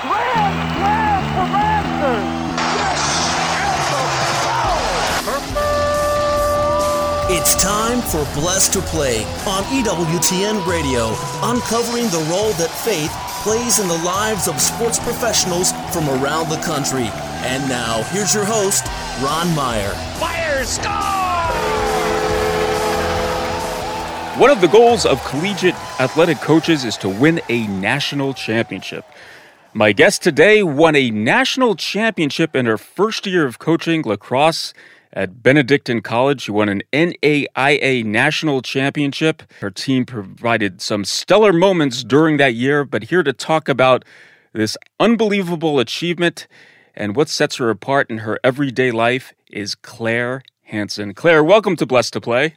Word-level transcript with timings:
Grand 0.00 0.72
slam 0.78 1.22
for 1.34 1.46
Masters! 1.52 2.40
It's 7.36 7.54
time 7.62 8.00
for 8.00 8.24
Blessed 8.40 8.72
to 8.72 8.80
Play 8.80 9.24
on 9.46 9.62
EWTN 9.64 10.66
Radio, 10.66 11.08
uncovering 11.42 12.08
the 12.08 12.26
role 12.30 12.52
that 12.54 12.70
faith 12.70 13.12
plays 13.42 13.78
in 13.78 13.88
the 13.88 13.98
lives 13.98 14.48
of 14.48 14.58
sports 14.58 14.98
professionals 14.98 15.72
from 15.92 16.08
around 16.08 16.48
the 16.48 16.60
country. 16.62 17.10
And 17.44 17.68
now, 17.68 18.02
here's 18.04 18.34
your 18.34 18.46
host, 18.46 18.86
Ron 19.22 19.54
Meyer. 19.54 19.92
Fire 20.18 20.64
score! 20.64 21.20
One 24.40 24.50
of 24.50 24.62
the 24.62 24.68
goals 24.68 25.04
of 25.04 25.22
collegiate 25.24 25.74
athletic 26.00 26.38
coaches 26.38 26.86
is 26.86 26.96
to 26.98 27.10
win 27.10 27.42
a 27.50 27.66
national 27.66 28.32
championship. 28.32 29.04
My 29.72 29.92
guest 29.92 30.24
today 30.24 30.64
won 30.64 30.96
a 30.96 31.12
national 31.12 31.76
championship 31.76 32.56
in 32.56 32.66
her 32.66 32.76
first 32.76 33.24
year 33.24 33.46
of 33.46 33.60
coaching 33.60 34.02
lacrosse 34.02 34.74
at 35.12 35.44
Benedictine 35.44 36.00
College. 36.00 36.42
She 36.42 36.50
won 36.50 36.68
an 36.68 36.82
NAIA 36.92 38.04
national 38.04 38.62
championship. 38.62 39.44
Her 39.60 39.70
team 39.70 40.04
provided 40.04 40.82
some 40.82 41.04
stellar 41.04 41.52
moments 41.52 42.02
during 42.02 42.36
that 42.38 42.54
year, 42.54 42.84
but 42.84 43.04
here 43.04 43.22
to 43.22 43.32
talk 43.32 43.68
about 43.68 44.04
this 44.52 44.76
unbelievable 44.98 45.78
achievement 45.78 46.48
and 46.96 47.14
what 47.14 47.28
sets 47.28 47.56
her 47.56 47.70
apart 47.70 48.10
in 48.10 48.18
her 48.18 48.40
everyday 48.42 48.90
life 48.90 49.32
is 49.52 49.76
Clare 49.76 50.42
Hanson. 50.64 51.14
Clare, 51.14 51.44
welcome 51.44 51.76
to 51.76 51.86
Blessed 51.86 52.14
to 52.14 52.20
Play. 52.20 52.54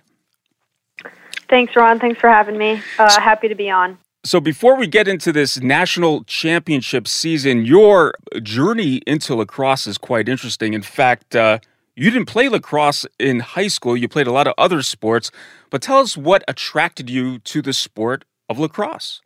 Thanks, 1.47 1.75
Ron. 1.75 1.99
Thanks 1.99 2.19
for 2.19 2.29
having 2.29 2.57
me. 2.57 2.81
Uh, 2.97 3.21
happy 3.21 3.49
to 3.49 3.55
be 3.55 3.69
on. 3.69 3.99
So, 4.25 4.39
before 4.39 4.77
we 4.77 4.87
get 4.87 5.09
into 5.09 5.33
this 5.33 5.59
national 5.59 6.23
championship 6.23 7.09
season, 7.09 7.65
your 7.65 8.13
journey 8.41 9.01
into 9.05 9.35
lacrosse 9.35 9.85
is 9.85 9.97
quite 9.97 10.29
interesting. 10.29 10.73
In 10.73 10.81
fact, 10.81 11.35
uh, 11.35 11.59
you 11.97 12.09
didn't 12.09 12.27
play 12.27 12.47
lacrosse 12.47 13.05
in 13.19 13.41
high 13.41 13.67
school, 13.67 13.97
you 13.97 14.07
played 14.07 14.27
a 14.27 14.31
lot 14.31 14.47
of 14.47 14.53
other 14.57 14.81
sports, 14.81 15.29
but 15.69 15.81
tell 15.81 15.97
us 15.97 16.15
what 16.15 16.41
attracted 16.47 17.09
you 17.09 17.39
to 17.39 17.61
the 17.61 17.73
sport 17.73 18.23
of 18.47 18.59
lacrosse. 18.59 19.21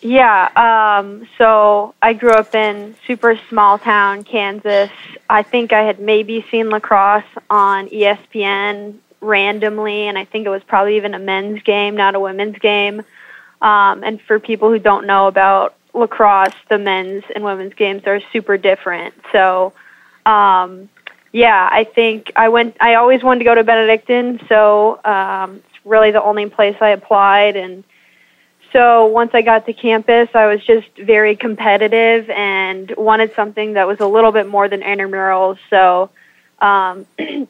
Yeah, 0.00 0.48
um, 0.56 1.28
so 1.38 1.94
I 2.02 2.14
grew 2.14 2.32
up 2.32 2.56
in 2.56 2.96
super 3.06 3.38
small 3.48 3.78
town 3.78 4.24
Kansas. 4.24 4.90
I 5.30 5.44
think 5.44 5.72
I 5.72 5.82
had 5.82 6.00
maybe 6.00 6.44
seen 6.50 6.70
lacrosse 6.70 7.24
on 7.48 7.88
ESPN 7.90 8.96
randomly, 9.20 10.08
and 10.08 10.18
I 10.18 10.24
think 10.24 10.46
it 10.46 10.50
was 10.50 10.64
probably 10.64 10.96
even 10.96 11.14
a 11.14 11.18
men's 11.20 11.62
game, 11.62 11.96
not 11.96 12.16
a 12.16 12.20
women's 12.20 12.58
game. 12.58 13.04
Um, 13.60 14.04
and 14.04 14.20
for 14.20 14.38
people 14.38 14.70
who 14.70 14.78
don't 14.78 15.06
know 15.06 15.26
about 15.26 15.74
lacrosse, 15.94 16.54
the 16.68 16.78
men's 16.78 17.24
and 17.34 17.42
women's 17.44 17.74
games 17.74 18.02
are 18.06 18.20
super 18.32 18.56
different. 18.56 19.14
So, 19.32 19.72
um, 20.24 20.88
yeah, 21.32 21.68
I 21.70 21.84
think 21.84 22.32
I 22.36 22.48
went. 22.48 22.76
I 22.80 22.94
always 22.94 23.22
wanted 23.22 23.40
to 23.40 23.44
go 23.44 23.54
to 23.54 23.64
Benedictine, 23.64 24.40
so 24.48 25.00
um, 25.04 25.56
it's 25.56 25.86
really 25.86 26.10
the 26.10 26.22
only 26.22 26.48
place 26.48 26.76
I 26.80 26.90
applied. 26.90 27.56
And 27.56 27.84
so 28.72 29.06
once 29.06 29.30
I 29.34 29.42
got 29.42 29.66
to 29.66 29.72
campus, 29.72 30.28
I 30.34 30.46
was 30.46 30.64
just 30.64 30.88
very 30.96 31.36
competitive 31.36 32.30
and 32.30 32.94
wanted 32.96 33.34
something 33.34 33.74
that 33.74 33.86
was 33.86 34.00
a 34.00 34.06
little 34.06 34.32
bit 34.32 34.46
more 34.46 34.68
than 34.68 34.80
intramurals. 34.80 35.58
So 35.68 36.10
um, 36.60 37.06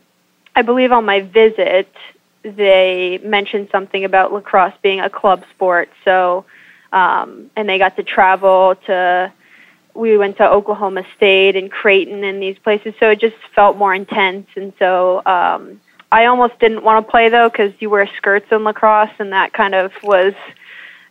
I 0.57 0.63
believe 0.63 0.91
on 0.93 1.05
my 1.05 1.21
visit, 1.21 1.93
they 2.57 3.19
mentioned 3.23 3.69
something 3.71 4.05
about 4.05 4.33
lacrosse 4.33 4.75
being 4.83 5.01
a 5.01 5.11
club 5.11 5.45
sport. 5.55 5.91
So, 6.05 6.45
um, 6.93 7.51
and 7.57 7.69
they 7.69 7.79
got 7.79 7.97
to 7.97 8.03
travel 8.03 8.77
to 8.87 9.33
we 9.99 10.17
went 10.17 10.37
to 10.37 10.49
Oklahoma 10.49 11.05
State 11.17 11.57
and 11.57 11.71
Creighton 11.71 12.23
and 12.23 12.41
these 12.41 12.57
places, 12.59 12.95
so 13.01 13.11
it 13.11 13.21
just 13.21 13.37
felt 13.55 13.77
more 13.77 13.93
intense. 13.93 14.47
And 14.55 14.73
so 14.79 15.21
um, 15.27 15.81
I 16.13 16.27
almost 16.27 16.59
didn't 16.61 16.85
want 16.85 17.05
to 17.05 17.11
play 17.11 17.29
though 17.29 17.49
because 17.49 17.73
you 17.81 17.91
wear 17.91 18.09
skirts 18.17 18.47
in 18.53 18.65
lacrosse, 18.65 19.11
and 19.19 19.33
that 19.33 19.53
kind 19.53 19.75
of 19.75 19.93
was 20.03 20.35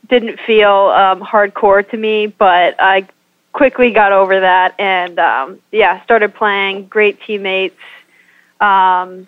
didn't 0.07 0.39
feel 0.39 0.71
um, 0.71 1.21
hardcore 1.21 1.87
to 1.91 1.97
me. 1.97 2.27
But 2.27 2.75
I 2.79 3.07
quickly 3.51 3.91
got 3.91 4.13
over 4.13 4.39
that, 4.39 4.75
and 4.79 5.19
um, 5.19 5.59
yeah, 5.71 6.01
started 6.03 6.33
playing. 6.33 6.87
Great 6.87 7.21
teammates. 7.21 7.75
Um, 8.61 9.27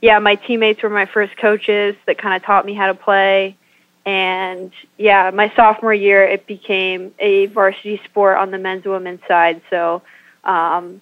yeah, 0.00 0.18
my 0.18 0.34
teammates 0.34 0.82
were 0.82 0.90
my 0.90 1.06
first 1.06 1.36
coaches 1.36 1.96
that 2.06 2.18
kind 2.18 2.34
of 2.34 2.42
taught 2.42 2.66
me 2.66 2.74
how 2.74 2.86
to 2.86 2.94
play. 2.94 3.56
And 4.04 4.72
yeah, 4.98 5.30
my 5.32 5.52
sophomore 5.56 5.94
year, 5.94 6.22
it 6.22 6.46
became 6.46 7.14
a 7.18 7.46
varsity 7.46 8.00
sport 8.04 8.38
on 8.38 8.50
the 8.50 8.58
men's 8.58 8.84
and 8.84 8.92
women's 8.92 9.20
side. 9.26 9.62
So 9.68 10.02
um, 10.44 11.00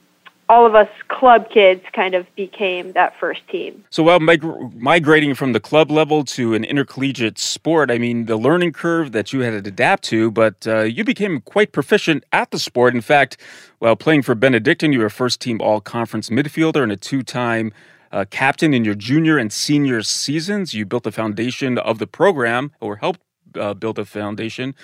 all 0.49 0.67
of 0.67 0.75
us 0.75 0.89
club 1.09 1.51
kids 1.51 1.83
kind 1.93 2.15
of 2.15 2.27
became 2.35 2.93
that 2.93 3.19
first 3.19 3.47
team. 3.49 3.85
So, 3.91 4.03
while 4.03 4.21
mig- 4.21 4.45
migrating 4.75 5.35
from 5.35 5.53
the 5.53 5.61
club 5.61 5.91
level 5.91 6.25
to 6.25 6.55
an 6.55 6.65
intercollegiate 6.65 7.39
sport, 7.39 7.91
I 7.91 7.99
mean, 7.99 8.27
the 8.27 8.37
learning 8.37 8.73
curve 8.73 9.13
that 9.13 9.33
you 9.33 9.41
had 9.41 9.65
to 9.65 9.69
adapt 9.69 10.05
to, 10.05 10.31
but 10.31 10.67
uh, 10.67 10.81
you 10.81 11.05
became 11.05 11.41
quite 11.41 11.73
proficient 11.73 12.25
at 12.33 12.51
the 12.51 12.59
sport. 12.59 12.95
In 12.95 13.01
fact, 13.01 13.39
while 13.79 13.97
playing 13.97 14.23
for 14.23 14.35
Benedictine, 14.35 14.93
you 14.93 15.01
were 15.01 15.07
a 15.07 15.11
first 15.11 15.41
team 15.41 15.61
all 15.61 15.81
conference 15.81 16.29
midfielder 16.29 16.83
and 16.83 16.93
a 16.93 16.97
two 16.97 17.23
time 17.23 17.73
uh, 18.15 18.25
captain 18.31 18.73
in 18.73 18.85
your 18.85 18.95
junior 18.95 19.37
and 19.37 19.53
senior 19.53 20.01
seasons. 20.03 20.73
You 20.73 20.87
built 20.87 21.03
the 21.03 21.13
foundation 21.13 21.77
of 21.79 21.99
the 21.99 22.07
program 22.07 22.71
or 22.81 22.97
helped 22.97 23.21
uh, 23.59 23.75
build 23.75 23.99
a 23.99 24.05
foundation 24.05 24.75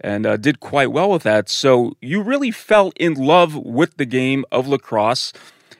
and 0.00 0.26
uh, 0.26 0.36
did 0.36 0.60
quite 0.60 0.92
well 0.92 1.10
with 1.10 1.22
that. 1.22 1.48
So 1.48 1.96
you 2.02 2.20
really 2.22 2.50
fell 2.50 2.92
in 2.96 3.14
love 3.14 3.56
with 3.56 3.96
the 3.96 4.04
game 4.04 4.44
of 4.52 4.68
lacrosse. 4.68 5.32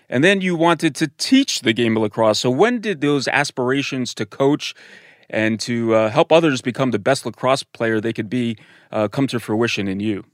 And 0.09 0.25
then 0.25 0.41
you 0.41 0.56
wanted 0.56 0.94
to 0.97 1.09
teach 1.19 1.60
the 1.60 1.75
game 1.75 1.97
of 1.97 2.03
lacrosse. 2.03 2.41
So 2.41 2.50
when 2.50 2.81
did 2.81 3.03
those 3.03 3.28
aspirations 3.28 4.15
to 4.15 4.25
coach 4.25 4.75
and 5.28 5.60
to 5.60 5.94
uh, 5.94 6.10
help 6.10 6.32
others 6.32 6.62
become 6.62 6.91
the 6.91 6.98
best 6.98 7.26
lacrosse 7.26 7.62
player 7.62 8.00
they 8.00 8.12
could 8.15 8.31
be 8.31 8.56
uh, 8.92 9.09
come 9.09 9.26
to 9.26 9.38
fruition 9.38 9.88
in 9.88 10.00
you? 10.00 10.25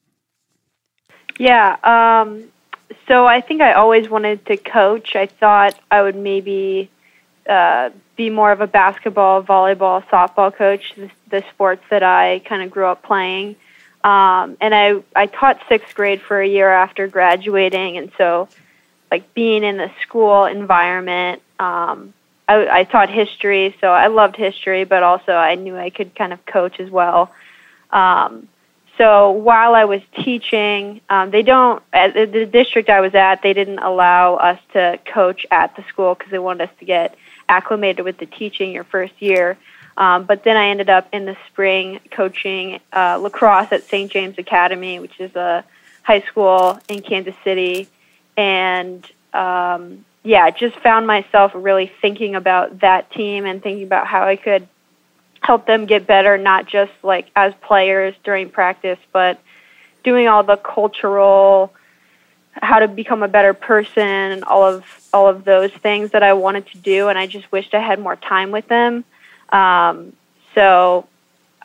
Yeah, 1.38 1.76
um, 1.82 2.49
so 3.06 3.26
I 3.26 3.40
think 3.40 3.60
I 3.60 3.72
always 3.74 4.08
wanted 4.08 4.46
to 4.46 4.56
coach. 4.56 5.16
I 5.16 5.26
thought 5.26 5.78
I 5.90 6.02
would 6.02 6.16
maybe 6.16 6.90
uh, 7.48 7.90
be 8.16 8.30
more 8.30 8.52
of 8.52 8.60
a 8.60 8.66
basketball, 8.66 9.42
volleyball, 9.42 10.04
softball 10.06 10.54
coach, 10.54 10.94
the, 10.96 11.10
the 11.28 11.44
sports 11.50 11.82
that 11.90 12.02
I 12.02 12.40
kind 12.40 12.62
of 12.62 12.70
grew 12.70 12.86
up 12.86 13.02
playing. 13.02 13.56
Um, 14.02 14.56
and 14.60 14.74
I, 14.74 15.02
I 15.14 15.26
taught 15.26 15.60
sixth 15.68 15.94
grade 15.94 16.22
for 16.22 16.40
a 16.40 16.46
year 16.46 16.70
after 16.70 17.06
graduating, 17.06 17.98
and 17.98 18.10
so 18.16 18.48
like 19.10 19.34
being 19.34 19.62
in 19.62 19.76
the 19.76 19.90
school 20.02 20.44
environment, 20.44 21.42
um, 21.58 22.14
I, 22.48 22.80
I 22.80 22.84
taught 22.84 23.10
history, 23.10 23.76
so 23.80 23.88
I 23.88 24.06
loved 24.06 24.36
history, 24.36 24.84
but 24.84 25.02
also 25.02 25.32
I 25.32 25.54
knew 25.54 25.76
I 25.76 25.90
could 25.90 26.14
kind 26.14 26.32
of 26.32 26.44
coach 26.46 26.80
as 26.80 26.90
well. 26.90 27.32
Um, 27.90 28.48
so 28.98 29.30
while 29.30 29.74
I 29.74 29.84
was 29.84 30.02
teaching, 30.24 31.00
um, 31.08 31.30
they 31.30 31.42
don't 31.42 31.82
at 31.92 32.14
the 32.14 32.46
district 32.46 32.88
I 32.88 33.00
was 33.00 33.14
at. 33.14 33.42
They 33.42 33.52
didn't 33.52 33.78
allow 33.78 34.34
us 34.36 34.60
to 34.72 34.98
coach 35.04 35.46
at 35.50 35.74
the 35.76 35.82
school 35.84 36.14
because 36.14 36.30
they 36.30 36.38
wanted 36.38 36.68
us 36.68 36.74
to 36.80 36.84
get 36.84 37.16
acclimated 37.48 38.04
with 38.04 38.18
the 38.18 38.26
teaching 38.26 38.72
your 38.72 38.84
first 38.84 39.14
year. 39.20 39.56
Um, 39.96 40.24
but 40.24 40.44
then 40.44 40.56
I 40.56 40.68
ended 40.68 40.88
up 40.88 41.08
in 41.12 41.24
the 41.24 41.36
spring 41.48 42.00
coaching 42.10 42.80
uh, 42.92 43.18
lacrosse 43.18 43.72
at 43.72 43.84
St. 43.84 44.10
James 44.10 44.38
Academy, 44.38 44.98
which 44.98 45.18
is 45.18 45.34
a 45.34 45.64
high 46.02 46.20
school 46.22 46.78
in 46.88 47.02
Kansas 47.02 47.34
City, 47.44 47.88
and 48.36 49.06
um, 49.32 50.04
yeah, 50.22 50.50
just 50.50 50.76
found 50.76 51.06
myself 51.06 51.52
really 51.54 51.90
thinking 52.00 52.34
about 52.34 52.80
that 52.80 53.10
team 53.10 53.44
and 53.44 53.62
thinking 53.62 53.84
about 53.84 54.06
how 54.06 54.24
I 54.24 54.36
could 54.36 54.68
help 55.40 55.66
them 55.66 55.86
get 55.86 56.06
better, 56.06 56.36
not 56.36 56.66
just 56.66 56.92
like 57.02 57.30
as 57.34 57.52
players 57.62 58.14
during 58.24 58.50
practice, 58.50 58.98
but 59.12 59.40
doing 60.04 60.28
all 60.28 60.42
the 60.42 60.56
cultural, 60.56 61.72
how 62.52 62.78
to 62.78 62.88
become 62.88 63.22
a 63.22 63.28
better 63.28 63.54
person, 63.54 64.02
and 64.02 64.44
all 64.44 64.64
of 64.64 64.84
all 65.12 65.28
of 65.28 65.44
those 65.44 65.72
things 65.72 66.10
that 66.12 66.22
I 66.22 66.34
wanted 66.34 66.66
to 66.68 66.78
do, 66.78 67.08
and 67.08 67.18
I 67.18 67.26
just 67.26 67.50
wished 67.50 67.74
I 67.74 67.80
had 67.80 67.98
more 67.98 68.16
time 68.16 68.50
with 68.50 68.68
them. 68.68 69.04
Um, 69.50 70.12
so, 70.54 71.08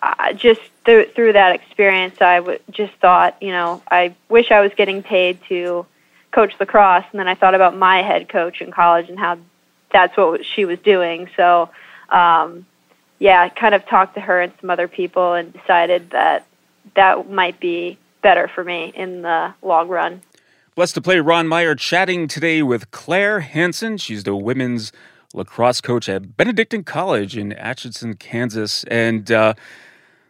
uh, 0.02 0.34
just 0.34 0.62
through 0.86 1.08
through 1.16 1.34
that 1.34 1.54
experience, 1.56 2.22
I 2.22 2.38
w- 2.38 2.60
just 2.72 2.94
thought, 2.96 3.42
you 3.42 3.52
know, 3.52 3.82
I 3.90 4.16
wish 4.30 4.52
I 4.52 4.62
was 4.62 4.72
getting 4.76 5.04
paid 5.04 5.40
to 5.50 5.86
coach 6.32 6.54
lacrosse, 6.60 7.06
and 7.12 7.20
then 7.20 7.28
I 7.28 7.36
thought 7.36 7.56
about 7.56 7.76
my 7.76 8.02
head 8.02 8.30
coach 8.30 8.62
in 8.62 8.72
college 8.72 9.10
and 9.10 9.20
how 9.20 9.38
that's 9.92 10.16
what 10.16 10.46
she 10.46 10.64
was 10.66 10.80
doing. 10.80 11.30
So. 11.36 11.70
Um, 12.10 12.66
yeah, 13.20 13.48
kind 13.50 13.76
of 13.76 13.86
talked 13.86 14.16
to 14.16 14.22
her 14.22 14.42
and 14.42 14.54
some 14.62 14.70
other 14.70 14.88
people 14.88 15.34
and 15.34 15.54
decided 15.54 16.10
that 16.12 16.46
that 16.96 17.30
might 17.30 17.60
be 17.60 17.98
better 18.22 18.48
for 18.48 18.64
me 18.64 18.92
in 18.96 19.22
the 19.22 19.54
long 19.62 19.88
run. 19.88 20.22
Blessed 20.76 20.96
to 20.96 21.02
play 21.02 21.20
Ron 21.20 21.48
Meyer 21.48 21.76
chatting 21.76 22.28
today 22.28 22.62
with 22.62 22.92
Clare 22.92 23.40
Hanson. 23.40 23.98
She's 23.98 24.24
the 24.24 24.36
women's 24.36 24.92
lacrosse 25.34 25.82
coach 25.82 26.10
at 26.10 26.36
Benedictine 26.36 26.84
College 26.84 27.38
in 27.38 27.54
Atchison, 27.54 28.16
Kansas. 28.16 28.84
And 28.86 29.32
uh, 29.32 29.54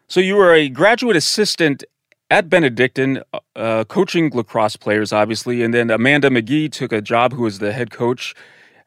so 0.07 0.19
you 0.19 0.35
were 0.35 0.53
a 0.53 0.69
graduate 0.69 1.15
assistant 1.15 1.83
at 2.29 2.49
Benedictine, 2.49 3.21
uh, 3.55 3.83
coaching 3.85 4.29
lacrosse 4.33 4.75
players, 4.75 5.13
obviously, 5.13 5.63
and 5.63 5.73
then 5.73 5.89
Amanda 5.89 6.29
McGee 6.29 6.71
took 6.71 6.91
a 6.91 7.01
job 7.01 7.33
who 7.33 7.43
was 7.43 7.59
the 7.59 7.71
head 7.71 7.91
coach 7.91 8.35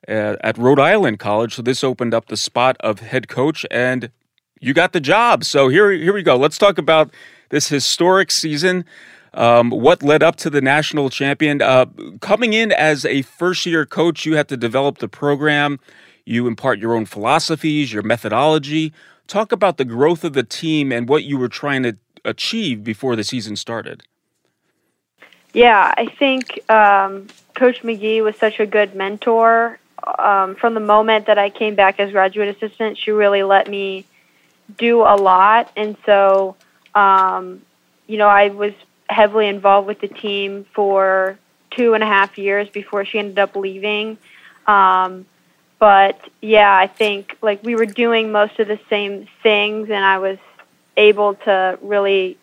uh, 0.06 0.36
at 0.40 0.58
Rhode 0.58 0.80
Island 0.80 1.18
College. 1.18 1.54
So 1.54 1.62
this 1.62 1.82
opened 1.82 2.14
up 2.14 2.26
the 2.26 2.36
spot 2.36 2.76
of 2.80 3.00
head 3.00 3.28
coach, 3.28 3.64
and 3.70 4.10
you 4.60 4.74
got 4.74 4.92
the 4.92 5.00
job. 5.00 5.44
So 5.44 5.68
here, 5.68 5.90
here 5.90 6.12
we 6.12 6.22
go. 6.22 6.36
Let's 6.36 6.58
talk 6.58 6.78
about 6.78 7.10
this 7.50 7.68
historic 7.68 8.30
season. 8.30 8.84
Um, 9.34 9.70
what 9.70 10.02
led 10.02 10.22
up 10.22 10.36
to 10.36 10.50
the 10.50 10.60
national 10.60 11.10
champion? 11.10 11.62
Uh, 11.62 11.86
coming 12.20 12.52
in 12.52 12.72
as 12.72 13.04
a 13.04 13.22
first 13.22 13.66
year 13.66 13.86
coach, 13.86 14.24
you 14.24 14.36
had 14.36 14.48
to 14.48 14.56
develop 14.56 14.98
the 14.98 15.08
program. 15.08 15.78
You 16.24 16.46
impart 16.46 16.78
your 16.78 16.94
own 16.94 17.06
philosophies, 17.06 17.92
your 17.92 18.02
methodology. 18.02 18.92
Talk 19.26 19.52
about 19.52 19.76
the 19.76 19.84
growth 19.84 20.24
of 20.24 20.32
the 20.32 20.42
team 20.42 20.92
and 20.92 21.08
what 21.08 21.24
you 21.24 21.38
were 21.38 21.48
trying 21.48 21.82
to 21.82 21.96
achieve 22.24 22.82
before 22.82 23.16
the 23.16 23.24
season 23.24 23.56
started. 23.56 24.02
Yeah, 25.54 25.94
I 25.96 26.06
think 26.06 26.60
um, 26.70 27.26
Coach 27.54 27.82
McGee 27.82 28.22
was 28.22 28.36
such 28.36 28.60
a 28.60 28.66
good 28.66 28.94
mentor. 28.94 29.78
Um, 30.18 30.54
from 30.54 30.74
the 30.74 30.80
moment 30.80 31.26
that 31.26 31.38
I 31.38 31.50
came 31.50 31.74
back 31.74 31.98
as 32.00 32.12
graduate 32.12 32.56
assistant, 32.56 32.98
she 32.98 33.10
really 33.10 33.42
let 33.42 33.68
me 33.68 34.04
do 34.76 35.02
a 35.02 35.16
lot. 35.16 35.70
And 35.76 35.96
so, 36.04 36.56
um, 36.94 37.62
you 38.06 38.18
know, 38.18 38.28
I 38.28 38.48
was 38.48 38.72
heavily 39.08 39.48
involved 39.48 39.86
with 39.86 40.00
the 40.00 40.08
team 40.08 40.66
for 40.74 41.38
two 41.70 41.94
and 41.94 42.02
a 42.02 42.06
half 42.06 42.38
years 42.38 42.68
before 42.68 43.04
she 43.04 43.18
ended 43.18 43.38
up 43.38 43.56
leaving. 43.56 44.18
Um, 44.66 45.26
but 45.78 46.20
yeah, 46.40 46.74
I 46.74 46.86
think 46.86 47.36
like 47.40 47.62
we 47.62 47.74
were 47.74 47.86
doing 47.86 48.32
most 48.32 48.58
of 48.58 48.68
the 48.68 48.80
same 48.90 49.28
things, 49.42 49.90
and 49.90 50.04
I 50.04 50.18
was 50.18 50.38
able 50.96 51.34
to 51.34 51.78
really 51.80 52.36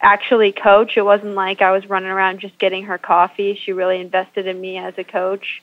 actually 0.00 0.52
coach. 0.52 0.96
It 0.96 1.02
wasn't 1.02 1.34
like 1.34 1.60
I 1.60 1.72
was 1.72 1.88
running 1.88 2.10
around 2.10 2.38
just 2.38 2.58
getting 2.58 2.84
her 2.84 2.98
coffee. 2.98 3.58
She 3.62 3.72
really 3.72 4.00
invested 4.00 4.46
in 4.46 4.60
me 4.60 4.78
as 4.78 4.94
a 4.96 5.04
coach. 5.04 5.62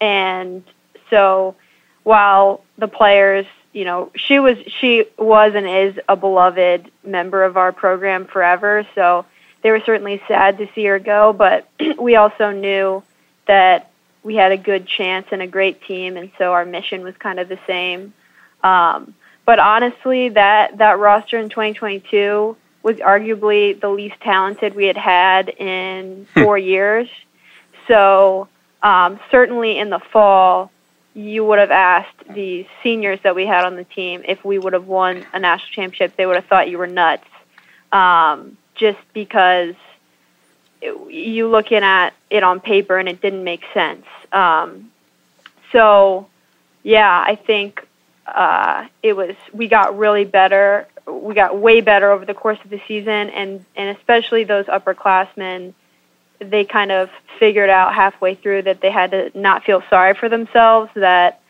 And 0.00 0.64
so 1.10 1.56
while 2.02 2.62
the 2.78 2.88
players, 2.88 3.46
you 3.72 3.84
know, 3.84 4.10
she 4.14 4.38
was 4.38 4.58
she 4.80 5.06
was 5.18 5.54
and 5.54 5.66
is 5.66 6.00
a 6.08 6.16
beloved 6.16 6.90
member 7.04 7.44
of 7.44 7.56
our 7.56 7.72
program 7.72 8.26
forever. 8.26 8.86
So 8.94 9.26
they 9.62 9.70
were 9.70 9.80
certainly 9.80 10.22
sad 10.28 10.58
to 10.58 10.68
see 10.74 10.84
her 10.84 10.98
go, 10.98 11.32
but 11.32 11.68
we 11.98 12.16
also 12.16 12.50
knew 12.50 13.02
that 13.46 13.90
we 14.22 14.36
had 14.36 14.52
a 14.52 14.56
good 14.56 14.86
chance 14.86 15.26
and 15.32 15.42
a 15.42 15.46
great 15.46 15.82
team, 15.82 16.16
and 16.16 16.30
so 16.38 16.52
our 16.52 16.64
mission 16.64 17.02
was 17.02 17.14
kind 17.16 17.38
of 17.38 17.48
the 17.48 17.58
same. 17.66 18.14
Um, 18.62 19.14
but 19.44 19.58
honestly, 19.58 20.30
that 20.30 20.78
that 20.78 20.98
roster 20.98 21.38
in 21.38 21.48
2022 21.48 22.56
was 22.82 22.96
arguably 22.96 23.78
the 23.78 23.88
least 23.88 24.16
talented 24.20 24.74
we 24.74 24.86
had 24.86 24.96
had 24.96 25.48
in 25.48 26.26
hmm. 26.34 26.42
four 26.42 26.58
years. 26.58 27.08
So 27.88 28.48
um, 28.84 29.18
certainly 29.32 29.78
in 29.78 29.90
the 29.90 29.98
fall, 29.98 30.70
you 31.14 31.44
would 31.44 31.58
have 31.58 31.72
asked 31.72 32.28
the 32.28 32.66
seniors 32.82 33.18
that 33.22 33.34
we 33.34 33.46
had 33.46 33.64
on 33.64 33.74
the 33.74 33.84
team 33.84 34.22
if 34.28 34.44
we 34.44 34.58
would 34.58 34.74
have 34.74 34.86
won 34.86 35.24
a 35.32 35.40
national 35.40 35.72
championship. 35.72 36.16
They 36.16 36.26
would 36.26 36.36
have 36.36 36.46
thought 36.46 36.68
you 36.68 36.78
were 36.78 36.86
nuts. 36.86 37.26
Um, 37.90 38.56
just 38.74 38.98
because 39.12 39.74
you 41.08 41.48
looking 41.48 41.82
at 41.82 42.10
it 42.30 42.42
on 42.42 42.60
paper 42.60 42.98
and 42.98 43.08
it 43.08 43.20
didn't 43.20 43.44
make 43.44 43.62
sense. 43.72 44.04
Um, 44.32 44.90
so, 45.72 46.28
yeah, 46.82 47.24
I 47.26 47.36
think 47.36 47.86
uh, 48.26 48.86
it 49.02 49.14
was. 49.14 49.34
We 49.52 49.68
got 49.68 49.96
really 49.96 50.24
better. 50.24 50.86
We 51.06 51.34
got 51.34 51.56
way 51.58 51.80
better 51.80 52.10
over 52.10 52.24
the 52.24 52.34
course 52.34 52.58
of 52.64 52.70
the 52.70 52.80
season, 52.86 53.30
and 53.30 53.64
and 53.76 53.96
especially 53.96 54.44
those 54.44 54.66
upperclassmen. 54.66 55.74
They 56.50 56.64
kind 56.64 56.92
of 56.92 57.10
figured 57.38 57.70
out 57.70 57.94
halfway 57.94 58.34
through 58.34 58.62
that 58.62 58.80
they 58.80 58.90
had 58.90 59.10
to 59.10 59.30
not 59.38 59.64
feel 59.64 59.82
sorry 59.90 60.14
for 60.14 60.28
themselves. 60.28 60.90
That 60.94 61.40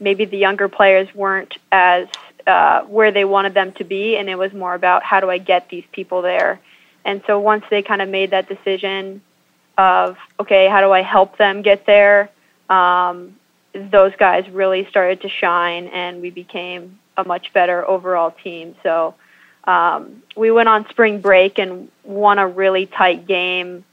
maybe 0.00 0.24
the 0.24 0.38
younger 0.38 0.68
players 0.68 1.12
weren't 1.14 1.54
as 1.70 2.08
uh, 2.46 2.82
where 2.82 3.12
they 3.12 3.24
wanted 3.24 3.54
them 3.54 3.72
to 3.72 3.84
be, 3.84 4.16
and 4.16 4.28
it 4.28 4.36
was 4.36 4.52
more 4.52 4.74
about 4.74 5.02
how 5.02 5.20
do 5.20 5.30
I 5.30 5.38
get 5.38 5.68
these 5.68 5.84
people 5.92 6.22
there. 6.22 6.60
And 7.04 7.22
so 7.26 7.38
once 7.38 7.64
they 7.70 7.82
kind 7.82 8.02
of 8.02 8.08
made 8.08 8.30
that 8.30 8.48
decision 8.48 9.22
of 9.76 10.16
okay, 10.40 10.68
how 10.68 10.80
do 10.80 10.90
I 10.92 11.02
help 11.02 11.38
them 11.38 11.62
get 11.62 11.86
there, 11.86 12.30
um, 12.68 13.36
those 13.72 14.12
guys 14.18 14.48
really 14.50 14.86
started 14.90 15.22
to 15.22 15.28
shine, 15.28 15.86
and 15.88 16.20
we 16.20 16.30
became 16.30 16.98
a 17.16 17.24
much 17.24 17.52
better 17.52 17.86
overall 17.86 18.30
team. 18.30 18.74
So 18.82 19.14
um, 19.64 20.22
we 20.36 20.50
went 20.50 20.68
on 20.68 20.88
spring 20.88 21.20
break 21.20 21.58
and 21.58 21.90
won 22.04 22.38
a 22.38 22.48
really 22.48 22.86
tight 22.86 23.26
game. 23.26 23.84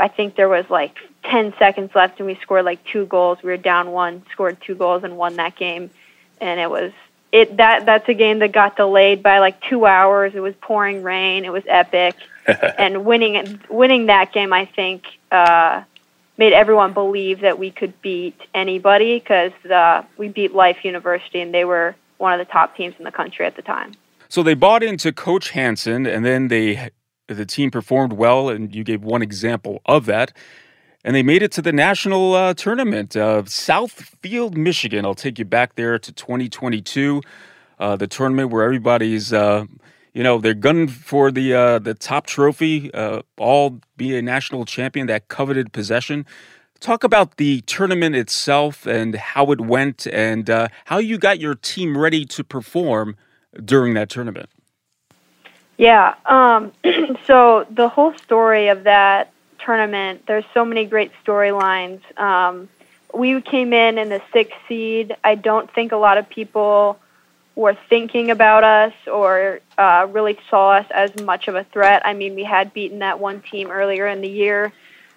I 0.00 0.08
think 0.08 0.36
there 0.36 0.48
was 0.48 0.68
like 0.70 0.96
10 1.24 1.54
seconds 1.58 1.90
left, 1.94 2.18
and 2.18 2.26
we 2.26 2.36
scored 2.36 2.64
like 2.64 2.84
two 2.84 3.06
goals. 3.06 3.38
We 3.42 3.50
were 3.50 3.56
down 3.56 3.92
one, 3.92 4.24
scored 4.32 4.58
two 4.60 4.74
goals, 4.74 5.04
and 5.04 5.16
won 5.16 5.36
that 5.36 5.56
game. 5.56 5.90
And 6.40 6.58
it 6.58 6.70
was 6.70 6.92
it 7.32 7.56
that 7.58 7.86
that's 7.86 8.08
a 8.08 8.14
game 8.14 8.40
that 8.40 8.52
got 8.52 8.76
delayed 8.76 9.22
by 9.22 9.38
like 9.38 9.60
two 9.62 9.86
hours. 9.86 10.32
It 10.34 10.40
was 10.40 10.54
pouring 10.60 11.02
rain. 11.02 11.44
It 11.44 11.52
was 11.52 11.62
epic, 11.66 12.16
and 12.46 13.04
winning 13.04 13.60
winning 13.68 14.06
that 14.06 14.32
game, 14.32 14.52
I 14.52 14.64
think, 14.64 15.04
uh, 15.30 15.82
made 16.36 16.52
everyone 16.52 16.92
believe 16.92 17.40
that 17.40 17.58
we 17.58 17.70
could 17.70 18.00
beat 18.02 18.40
anybody 18.54 19.18
because 19.18 19.52
uh, 19.70 20.02
we 20.16 20.28
beat 20.28 20.54
Life 20.54 20.84
University, 20.84 21.40
and 21.40 21.54
they 21.54 21.64
were 21.64 21.94
one 22.18 22.38
of 22.38 22.44
the 22.44 22.50
top 22.50 22.76
teams 22.76 22.94
in 22.98 23.04
the 23.04 23.12
country 23.12 23.46
at 23.46 23.56
the 23.56 23.62
time. 23.62 23.92
So 24.28 24.42
they 24.42 24.54
bought 24.54 24.82
into 24.82 25.12
Coach 25.12 25.50
Hanson, 25.50 26.06
and 26.06 26.24
then 26.24 26.48
they 26.48 26.90
the 27.36 27.46
team 27.46 27.70
performed 27.70 28.12
well, 28.12 28.48
and 28.48 28.74
you 28.74 28.84
gave 28.84 29.02
one 29.02 29.22
example 29.22 29.80
of 29.86 30.06
that 30.06 30.32
and 31.04 31.16
they 31.16 31.22
made 31.22 31.42
it 31.42 31.52
to 31.52 31.62
the 31.62 31.72
national 31.72 32.34
uh, 32.34 32.54
tournament 32.54 33.16
of 33.16 33.46
Southfield, 33.46 34.56
Michigan. 34.56 35.04
I'll 35.04 35.14
take 35.14 35.38
you 35.38 35.44
back 35.44 35.74
there 35.74 35.98
to 35.98 36.12
2022, 36.12 37.22
uh, 37.78 37.96
the 37.96 38.06
tournament 38.06 38.50
where 38.50 38.64
everybody's, 38.64 39.32
uh, 39.32 39.64
you 40.12 40.22
know, 40.22 40.38
they're 40.38 40.54
gunning 40.54 40.88
for 40.88 41.30
the 41.30 41.54
uh, 41.54 41.78
the 41.78 41.94
top 41.94 42.26
trophy, 42.26 42.92
uh, 42.92 43.22
all 43.38 43.80
be 43.96 44.16
a 44.16 44.22
national 44.22 44.64
champion, 44.64 45.06
that 45.06 45.28
coveted 45.28 45.72
possession. 45.72 46.26
Talk 46.80 47.04
about 47.04 47.36
the 47.36 47.60
tournament 47.62 48.16
itself 48.16 48.86
and 48.86 49.14
how 49.14 49.52
it 49.52 49.60
went, 49.60 50.06
and 50.06 50.48
how 50.86 50.98
you 50.98 51.18
got 51.18 51.38
your 51.38 51.54
team 51.54 51.96
ready 51.96 52.24
to 52.26 52.42
perform 52.42 53.16
during 53.64 53.94
that 53.94 54.08
tournament. 54.08 54.48
Yeah. 55.80 56.14
Um, 56.26 56.72
so 57.26 57.66
the 57.70 57.88
whole 57.88 58.12
story 58.18 58.68
of 58.68 58.84
that 58.84 59.32
tournament. 59.64 60.24
There's 60.26 60.44
so 60.52 60.62
many 60.62 60.84
great 60.84 61.10
storylines. 61.24 62.00
Um, 62.20 62.68
we 63.14 63.40
came 63.40 63.72
in 63.72 63.96
in 63.96 64.10
the 64.10 64.20
sixth 64.30 64.58
seed. 64.68 65.16
I 65.24 65.36
don't 65.36 65.72
think 65.72 65.92
a 65.92 65.96
lot 65.96 66.18
of 66.18 66.28
people 66.28 66.98
were 67.56 67.78
thinking 67.88 68.30
about 68.30 68.62
us 68.62 68.92
or 69.10 69.60
uh, 69.78 70.06
really 70.10 70.38
saw 70.50 70.72
us 70.72 70.86
as 70.90 71.18
much 71.22 71.48
of 71.48 71.54
a 71.54 71.64
threat. 71.64 72.02
I 72.04 72.12
mean, 72.12 72.34
we 72.34 72.44
had 72.44 72.74
beaten 72.74 72.98
that 72.98 73.18
one 73.18 73.40
team 73.40 73.70
earlier 73.70 74.06
in 74.06 74.20
the 74.20 74.28
year, 74.28 74.74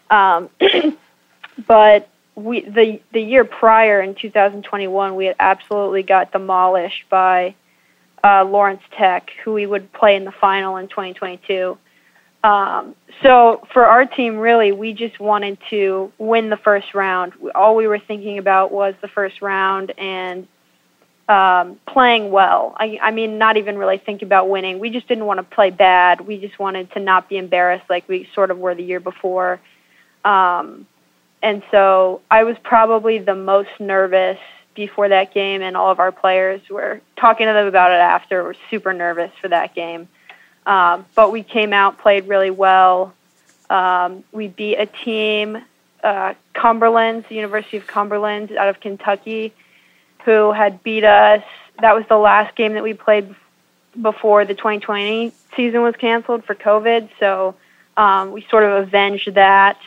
um, 0.09 0.49
but 1.67 2.07
we 2.35 2.61
the 2.61 3.01
the 3.11 3.21
year 3.21 3.43
prior 3.43 4.01
in 4.01 4.15
2021 4.15 5.15
we 5.15 5.25
had 5.25 5.35
absolutely 5.39 6.01
got 6.01 6.31
demolished 6.31 7.03
by 7.09 7.53
uh, 8.23 8.45
Lawrence 8.45 8.81
Tech, 8.97 9.29
who 9.43 9.53
we 9.53 9.65
would 9.65 9.91
play 9.93 10.15
in 10.15 10.25
the 10.25 10.31
final 10.31 10.77
in 10.77 10.87
2022. 10.87 11.77
Um, 12.43 12.95
so 13.21 13.65
for 13.71 13.85
our 13.85 14.05
team, 14.05 14.37
really, 14.37 14.71
we 14.71 14.93
just 14.93 15.19
wanted 15.19 15.57
to 15.69 16.11
win 16.17 16.49
the 16.49 16.57
first 16.57 16.93
round. 16.93 17.33
All 17.55 17.75
we 17.75 17.87
were 17.87 17.99
thinking 17.99 18.37
about 18.37 18.71
was 18.71 18.95
the 19.01 19.07
first 19.07 19.41
round 19.41 19.93
and 19.97 20.47
um, 21.29 21.79
playing 21.87 22.31
well. 22.31 22.75
I, 22.77 22.99
I 23.01 23.11
mean, 23.11 23.37
not 23.37 23.55
even 23.55 23.77
really 23.77 23.97
thinking 23.97 24.25
about 24.25 24.49
winning. 24.49 24.79
We 24.79 24.89
just 24.89 25.07
didn't 25.07 25.25
want 25.25 25.37
to 25.37 25.55
play 25.55 25.69
bad. 25.69 26.21
We 26.21 26.37
just 26.37 26.59
wanted 26.59 26.91
to 26.93 26.99
not 26.99 27.29
be 27.29 27.37
embarrassed 27.37 27.89
like 27.89 28.07
we 28.09 28.27
sort 28.35 28.51
of 28.51 28.57
were 28.57 28.75
the 28.75 28.83
year 28.83 28.99
before. 28.99 29.61
Um, 30.25 30.85
and 31.41 31.63
so 31.71 32.21
I 32.29 32.43
was 32.43 32.55
probably 32.63 33.19
the 33.19 33.35
most 33.35 33.69
nervous 33.79 34.39
before 34.75 35.09
that 35.09 35.33
game, 35.33 35.61
and 35.61 35.77
all 35.77 35.91
of 35.91 35.99
our 35.99 36.11
players 36.11 36.61
were 36.69 37.01
talking 37.15 37.47
to 37.47 37.53
them 37.53 37.67
about 37.67 37.91
it 37.91 37.99
after. 37.99 38.41
We 38.41 38.47
were 38.49 38.55
super 38.69 38.93
nervous 38.93 39.31
for 39.41 39.47
that 39.49 39.75
game. 39.75 40.07
Um, 40.65 41.05
but 41.15 41.31
we 41.31 41.43
came 41.43 41.73
out, 41.73 41.99
played 41.99 42.27
really 42.27 42.51
well. 42.51 43.13
Um, 43.69 44.23
we 44.31 44.47
beat 44.47 44.75
a 44.77 44.85
team, 44.85 45.61
uh, 46.03 46.33
Cumberland, 46.53 47.25
the 47.29 47.35
University 47.35 47.77
of 47.77 47.87
Cumberland 47.87 48.51
out 48.51 48.69
of 48.69 48.79
Kentucky, 48.79 49.53
who 50.25 50.51
had 50.51 50.83
beat 50.83 51.03
us. 51.03 51.43
That 51.81 51.95
was 51.95 52.05
the 52.07 52.17
last 52.17 52.55
game 52.55 52.73
that 52.73 52.83
we 52.83 52.93
played 52.93 53.35
before 53.99 54.45
the 54.45 54.53
2020 54.53 55.31
season 55.55 55.81
was 55.81 55.95
canceled 55.95 56.45
for 56.45 56.55
COVID. 56.55 57.09
So 57.19 57.55
um, 57.97 58.31
we 58.31 58.45
sort 58.49 58.63
of 58.63 58.83
avenged 58.87 59.33
that. 59.35 59.79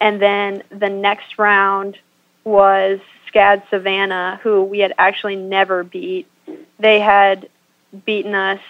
And 0.00 0.20
then 0.20 0.62
the 0.70 0.88
next 0.88 1.38
round 1.38 1.98
was 2.44 3.00
SCAD 3.32 3.62
Savannah, 3.70 4.40
who 4.42 4.62
we 4.62 4.80
had 4.80 4.94
actually 4.98 5.36
never 5.36 5.84
beat. 5.84 6.26
They 6.78 7.00
had 7.00 7.48
beaten 8.04 8.34
us 8.34 8.60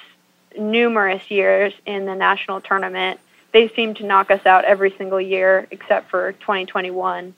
numerous 0.59 1.31
years 1.31 1.73
in 1.87 2.07
the 2.07 2.15
national 2.15 2.61
tournament. 2.61 3.21
they 3.53 3.69
seemed 3.69 3.97
to 3.97 4.07
knock 4.07 4.31
us 4.31 4.47
out 4.47 4.65
every 4.65 4.95
single 4.97 5.21
year 5.21 5.67
except 5.71 6.09
for 6.11 6.33
2021. 6.33 7.35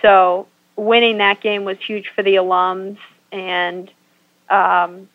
So 0.00 0.46
winning 0.76 1.18
that 1.18 1.40
game 1.40 1.64
was 1.64 1.78
huge 1.78 2.08
for 2.14 2.22
the 2.22 2.36
alums 2.36 2.96
and 3.30 3.90
um, 4.48 5.08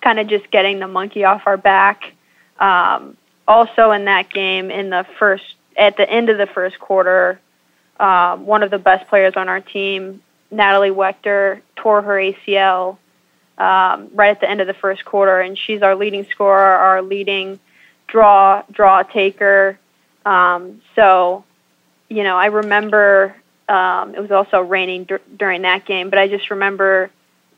kind 0.00 0.18
of 0.18 0.28
just 0.28 0.50
getting 0.50 0.78
the 0.78 0.88
monkey 0.88 1.24
off 1.24 1.42
our 1.46 1.56
back. 1.56 2.12
Um, 2.58 3.16
also 3.46 3.90
in 3.90 4.04
that 4.04 4.30
game, 4.30 4.70
in 4.70 4.90
the 4.90 5.06
first 5.18 5.44
at 5.76 5.96
the 5.96 6.08
end 6.08 6.28
of 6.28 6.38
the 6.38 6.46
first 6.46 6.78
quarter, 6.78 7.40
um, 7.98 8.46
one 8.46 8.62
of 8.62 8.70
the 8.70 8.78
best 8.78 9.08
players 9.08 9.34
on 9.36 9.48
our 9.48 9.60
team, 9.60 10.22
Natalie 10.50 10.90
Wechter, 10.90 11.60
tore 11.76 12.02
her 12.02 12.14
ACL 12.14 12.98
um, 13.58 14.10
right 14.14 14.30
at 14.30 14.40
the 14.40 14.50
end 14.50 14.60
of 14.60 14.66
the 14.66 14.74
first 14.74 15.04
quarter, 15.04 15.40
and 15.40 15.56
she's 15.56 15.82
our 15.82 15.94
leading 15.94 16.24
scorer, 16.26 16.58
our 16.60 17.02
leading 17.02 17.60
draw 18.08 18.62
draw 18.70 19.02
taker. 19.02 19.78
Um, 20.26 20.82
so, 20.96 21.44
you 22.08 22.24
know, 22.24 22.36
I 22.36 22.46
remember 22.46 23.36
um, 23.68 24.14
it 24.14 24.20
was 24.20 24.30
also 24.30 24.60
raining 24.60 25.04
dur- 25.04 25.22
during 25.36 25.62
that 25.62 25.86
game, 25.86 26.10
but 26.10 26.18
I 26.18 26.28
just 26.28 26.50
remember, 26.50 27.10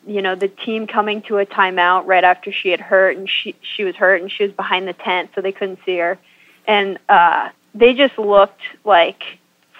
you 0.06 0.22
know, 0.22 0.34
the 0.34 0.48
team 0.48 0.86
coming 0.86 1.22
to 1.22 1.38
a 1.38 1.46
timeout 1.46 2.06
right 2.06 2.24
after 2.24 2.52
she 2.52 2.68
had 2.68 2.80
hurt, 2.80 3.16
and 3.16 3.28
she 3.28 3.54
she 3.62 3.84
was 3.84 3.96
hurt, 3.96 4.20
and 4.20 4.30
she 4.30 4.44
was 4.44 4.52
behind 4.52 4.86
the 4.86 4.92
tent, 4.92 5.30
so 5.34 5.40
they 5.40 5.52
couldn't 5.52 5.78
see 5.86 5.96
her, 5.96 6.18
and 6.66 6.98
uh, 7.08 7.48
they 7.74 7.94
just 7.94 8.18
looked 8.18 8.62
like 8.84 9.22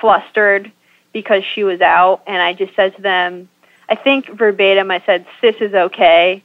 flustered 0.01 0.73
because 1.17 1.45
she 1.55 1.65
was 1.65 1.81
out, 1.81 2.21
and 2.27 2.43
I 2.43 2.53
just 2.53 2.77
said 2.77 2.95
to 2.97 3.01
them, 3.01 3.49
I 3.89 3.95
think 3.95 4.29
verbatim, 4.29 4.91
I 4.91 5.03
said, 5.07 5.25
"Sis 5.41 5.57
is 5.63 5.73
okay." 5.73 6.45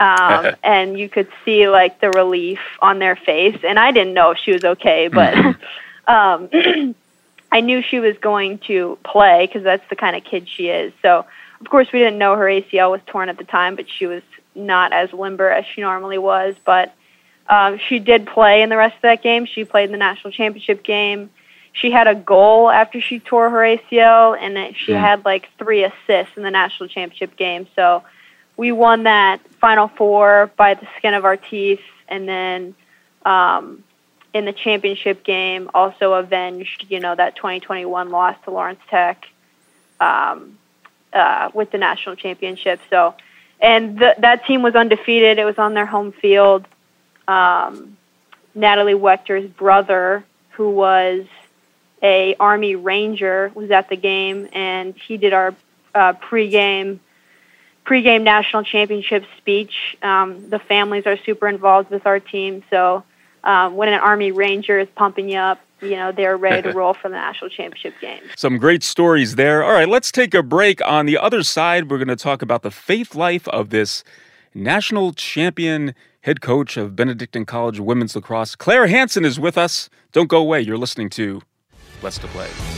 Um, 0.00 0.54
and 0.64 0.98
you 0.98 1.10
could 1.10 1.28
see 1.44 1.68
like 1.68 2.00
the 2.00 2.08
relief 2.08 2.58
on 2.80 3.00
their 3.00 3.16
face, 3.16 3.58
and 3.62 3.78
I 3.78 3.92
didn't 3.92 4.14
know 4.14 4.30
if 4.30 4.38
she 4.38 4.52
was 4.52 4.64
okay, 4.64 5.08
but 5.08 5.36
um, 6.06 6.48
I 7.52 7.60
knew 7.60 7.82
she 7.82 8.00
was 8.00 8.16
going 8.16 8.60
to 8.60 8.96
play 9.04 9.44
because 9.46 9.62
that's 9.62 9.86
the 9.90 9.96
kind 9.96 10.16
of 10.16 10.24
kid 10.24 10.48
she 10.48 10.70
is. 10.70 10.94
So, 11.02 11.26
of 11.60 11.68
course, 11.68 11.92
we 11.92 11.98
didn't 11.98 12.16
know 12.16 12.34
her 12.34 12.46
ACL 12.46 12.90
was 12.90 13.02
torn 13.04 13.28
at 13.28 13.36
the 13.36 13.44
time, 13.44 13.76
but 13.76 13.90
she 13.90 14.06
was 14.06 14.22
not 14.54 14.94
as 14.94 15.12
limber 15.12 15.50
as 15.50 15.66
she 15.66 15.82
normally 15.82 16.16
was. 16.16 16.54
But 16.64 16.94
um, 17.46 17.78
she 17.88 17.98
did 17.98 18.26
play 18.26 18.62
in 18.62 18.70
the 18.70 18.78
rest 18.78 18.96
of 18.96 19.02
that 19.02 19.22
game. 19.22 19.44
She 19.44 19.66
played 19.66 19.84
in 19.84 19.92
the 19.92 19.98
national 19.98 20.32
championship 20.32 20.82
game 20.82 21.28
she 21.80 21.90
had 21.90 22.08
a 22.08 22.14
goal 22.14 22.70
after 22.70 23.00
she 23.00 23.20
tore 23.20 23.50
her 23.50 23.58
ACL, 23.58 24.36
and 24.38 24.76
she 24.76 24.92
yeah. 24.92 25.00
had 25.00 25.24
like 25.24 25.48
three 25.58 25.84
assists 25.84 26.36
in 26.36 26.42
the 26.42 26.50
national 26.50 26.88
championship 26.88 27.36
game. 27.36 27.66
So 27.76 28.02
we 28.56 28.72
won 28.72 29.04
that 29.04 29.40
Final 29.60 29.88
Four 29.88 30.50
by 30.56 30.74
the 30.74 30.86
skin 30.96 31.14
of 31.14 31.24
our 31.24 31.36
teeth, 31.36 31.82
and 32.08 32.28
then 32.28 32.74
um, 33.24 33.84
in 34.34 34.44
the 34.44 34.52
championship 34.52 35.22
game, 35.24 35.70
also 35.72 36.14
avenged 36.14 36.86
you 36.88 37.00
know 37.00 37.14
that 37.14 37.36
2021 37.36 38.10
loss 38.10 38.36
to 38.44 38.50
Lawrence 38.50 38.80
Tech 38.90 39.26
um, 40.00 40.58
uh, 41.12 41.50
with 41.54 41.70
the 41.70 41.78
national 41.78 42.16
championship. 42.16 42.80
So, 42.90 43.14
and 43.60 43.98
the, 43.98 44.16
that 44.18 44.46
team 44.46 44.62
was 44.62 44.74
undefeated. 44.74 45.38
It 45.38 45.44
was 45.44 45.58
on 45.58 45.74
their 45.74 45.86
home 45.86 46.10
field. 46.10 46.66
Um, 47.28 47.96
Natalie 48.54 48.94
Wechter's 48.94 49.48
brother, 49.48 50.24
who 50.50 50.70
was 50.70 51.26
a 52.02 52.34
Army 52.38 52.76
Ranger 52.76 53.50
was 53.54 53.70
at 53.70 53.88
the 53.88 53.96
game, 53.96 54.48
and 54.52 54.94
he 54.96 55.16
did 55.16 55.32
our 55.32 55.54
uh, 55.94 56.12
pregame 56.14 57.00
pregame 57.84 58.22
national 58.22 58.64
championship 58.64 59.24
speech. 59.38 59.96
Um, 60.02 60.50
the 60.50 60.58
families 60.58 61.06
are 61.06 61.16
super 61.16 61.48
involved 61.48 61.90
with 61.90 62.06
our 62.06 62.20
team, 62.20 62.62
so 62.70 63.02
um, 63.44 63.76
when 63.76 63.88
an 63.88 64.00
Army 64.00 64.30
Ranger 64.30 64.78
is 64.78 64.88
pumping 64.94 65.30
you 65.30 65.38
up, 65.38 65.60
you 65.80 65.96
know 65.96 66.12
they're 66.12 66.36
ready 66.36 66.62
to 66.62 66.72
roll 66.76 66.94
for 66.94 67.08
the 67.08 67.16
national 67.16 67.50
championship 67.50 67.94
game. 68.00 68.20
Some 68.36 68.58
great 68.58 68.82
stories 68.82 69.36
there. 69.36 69.64
All 69.64 69.72
right, 69.72 69.88
let's 69.88 70.12
take 70.12 70.34
a 70.34 70.42
break. 70.42 70.84
On 70.86 71.06
the 71.06 71.18
other 71.18 71.42
side, 71.42 71.90
we're 71.90 71.98
going 71.98 72.08
to 72.08 72.16
talk 72.16 72.42
about 72.42 72.62
the 72.62 72.70
faith 72.70 73.14
life 73.14 73.48
of 73.48 73.70
this 73.70 74.04
national 74.54 75.12
champion 75.12 75.94
head 76.22 76.40
coach 76.40 76.76
of 76.76 76.94
Benedictine 76.96 77.46
College 77.46 77.80
women's 77.80 78.14
lacrosse. 78.14 78.54
Clare 78.54 78.86
Hanson 78.86 79.24
is 79.24 79.38
with 79.38 79.56
us. 79.56 79.88
Don't 80.12 80.28
go 80.28 80.38
away. 80.38 80.60
You're 80.60 80.78
listening 80.78 81.10
to 81.10 81.40
Blessed 82.00 82.20
to 82.20 82.28
play. 82.28 82.77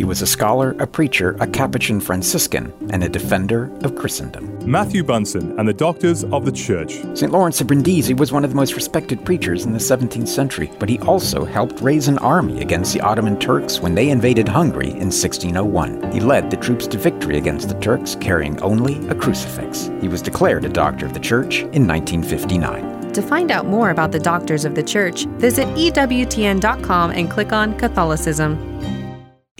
He 0.00 0.04
was 0.04 0.22
a 0.22 0.26
scholar, 0.26 0.74
a 0.78 0.86
preacher, 0.86 1.36
a 1.40 1.46
Capuchin 1.46 2.00
Franciscan, 2.00 2.72
and 2.88 3.04
a 3.04 3.08
defender 3.10 3.70
of 3.84 3.96
Christendom. 3.96 4.58
Matthew 4.64 5.04
Bunson 5.04 5.58
and 5.58 5.68
the 5.68 5.74
Doctors 5.74 6.24
of 6.24 6.46
the 6.46 6.52
Church. 6.52 7.02
St. 7.12 7.30
Lawrence 7.30 7.60
of 7.60 7.66
Brindisi 7.66 8.14
was 8.14 8.32
one 8.32 8.42
of 8.42 8.48
the 8.48 8.56
most 8.56 8.72
respected 8.72 9.22
preachers 9.26 9.66
in 9.66 9.74
the 9.74 9.78
17th 9.78 10.26
century, 10.26 10.72
but 10.78 10.88
he 10.88 10.98
also 11.00 11.44
helped 11.44 11.82
raise 11.82 12.08
an 12.08 12.16
army 12.20 12.62
against 12.62 12.94
the 12.94 13.02
Ottoman 13.02 13.38
Turks 13.38 13.80
when 13.80 13.94
they 13.94 14.08
invaded 14.08 14.48
Hungary 14.48 14.88
in 14.88 15.12
1601. 15.12 16.12
He 16.12 16.20
led 16.20 16.50
the 16.50 16.56
troops 16.56 16.86
to 16.86 16.96
victory 16.96 17.36
against 17.36 17.68
the 17.68 17.78
Turks, 17.80 18.16
carrying 18.22 18.58
only 18.62 19.06
a 19.08 19.14
crucifix. 19.14 19.90
He 20.00 20.08
was 20.08 20.22
declared 20.22 20.64
a 20.64 20.70
Doctor 20.70 21.04
of 21.04 21.12
the 21.12 21.20
Church 21.20 21.58
in 21.74 21.86
1959. 21.86 23.12
To 23.12 23.20
find 23.20 23.50
out 23.50 23.66
more 23.66 23.90
about 23.90 24.12
the 24.12 24.18
Doctors 24.18 24.64
of 24.64 24.74
the 24.74 24.82
Church, 24.82 25.26
visit 25.36 25.66
EWTN.com 25.76 27.10
and 27.10 27.30
click 27.30 27.52
on 27.52 27.78
Catholicism. 27.78 28.69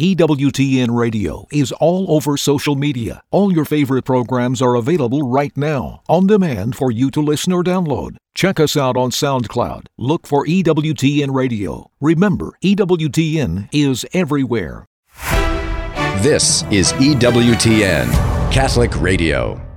EWTN 0.00 0.97
Radio 0.97 1.47
is 1.52 1.73
all 1.73 2.11
over 2.11 2.38
social 2.38 2.75
media. 2.75 3.21
All 3.30 3.52
your 3.52 3.66
favorite 3.66 4.07
programs 4.07 4.62
are 4.62 4.75
available 4.75 5.28
right 5.28 5.54
now, 5.59 6.00
on 6.09 6.26
demand 6.26 6.75
for 6.75 6.90
you 6.90 7.11
to 7.11 7.21
listen 7.21 7.52
or 7.52 7.62
download. 7.62 8.16
Check 8.35 8.59
us 8.59 8.78
out 8.78 8.97
on 8.97 9.11
SoundCloud. 9.11 9.88
Look 9.99 10.26
for 10.26 10.47
EWTN 10.47 11.35
Radio. 11.35 11.90
Remember, 12.00 12.52
EWTN 12.64 13.69
is 13.75 14.07
everywhere. 14.14 14.87
This 16.23 16.62
is 16.71 16.95
EWTN, 16.95 18.11
Catholic 18.50 18.99
Radio. 19.02 19.70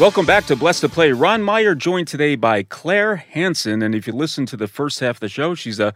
Welcome 0.00 0.26
back 0.26 0.46
to 0.46 0.56
Blessed 0.56 0.80
to 0.80 0.88
Play. 0.88 1.12
Ron 1.12 1.40
Meyer 1.40 1.76
joined 1.76 2.08
today 2.08 2.34
by 2.34 2.64
Clare 2.64 3.14
Hanson. 3.14 3.80
And 3.80 3.94
if 3.94 4.08
you 4.08 4.12
listen 4.12 4.44
to 4.46 4.56
the 4.56 4.66
first 4.66 4.98
half 4.98 5.16
of 5.16 5.20
the 5.20 5.28
show, 5.28 5.54
she's 5.54 5.78
a 5.78 5.94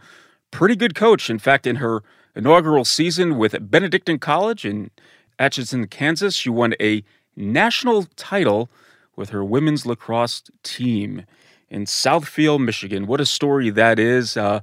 pretty 0.51 0.77
good 0.77 0.95
coach. 0.95 1.29
In 1.29 1.37
fact, 1.37 1.67
in 1.67 1.75
her 1.75 2.01
inaugural 2.33 2.85
season 2.85 3.37
with 3.37 3.69
Benedictine 3.69 4.17
College 4.17 4.63
in 4.63 4.89
Atchison, 5.37 5.87
Kansas, 5.87 6.33
she 6.33 6.49
won 6.49 6.75
a 6.79 7.03
national 7.35 8.03
title 8.15 8.69
with 9.17 9.31
her 9.31 9.43
women's 9.43 9.85
lacrosse 9.85 10.43
team 10.63 11.25
in 11.69 11.83
Southfield, 11.83 12.63
Michigan. 12.63 13.05
What 13.05 13.19
a 13.19 13.25
story 13.25 13.69
that 13.69 13.99
is. 13.99 14.37
Uh, 14.37 14.61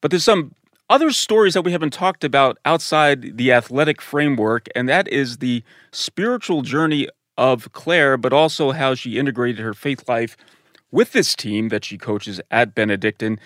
but 0.00 0.10
there's 0.10 0.24
some 0.24 0.56
other 0.90 1.12
stories 1.12 1.54
that 1.54 1.62
we 1.62 1.70
haven't 1.70 1.92
talked 1.92 2.24
about 2.24 2.58
outside 2.64 3.36
the 3.36 3.52
athletic 3.52 4.02
framework, 4.02 4.66
and 4.74 4.88
that 4.88 5.06
is 5.06 5.38
the 5.38 5.62
spiritual 5.92 6.62
journey 6.62 7.08
of 7.36 7.72
Clare, 7.72 8.16
but 8.16 8.32
also 8.32 8.72
how 8.72 8.94
she 8.94 9.18
integrated 9.18 9.60
her 9.60 9.74
faith 9.74 10.08
life 10.08 10.36
with 10.90 11.12
this 11.12 11.34
team 11.34 11.68
that 11.68 11.84
she 11.84 11.98
coaches 11.98 12.40
at 12.50 12.74
Benedictine. 12.74 13.40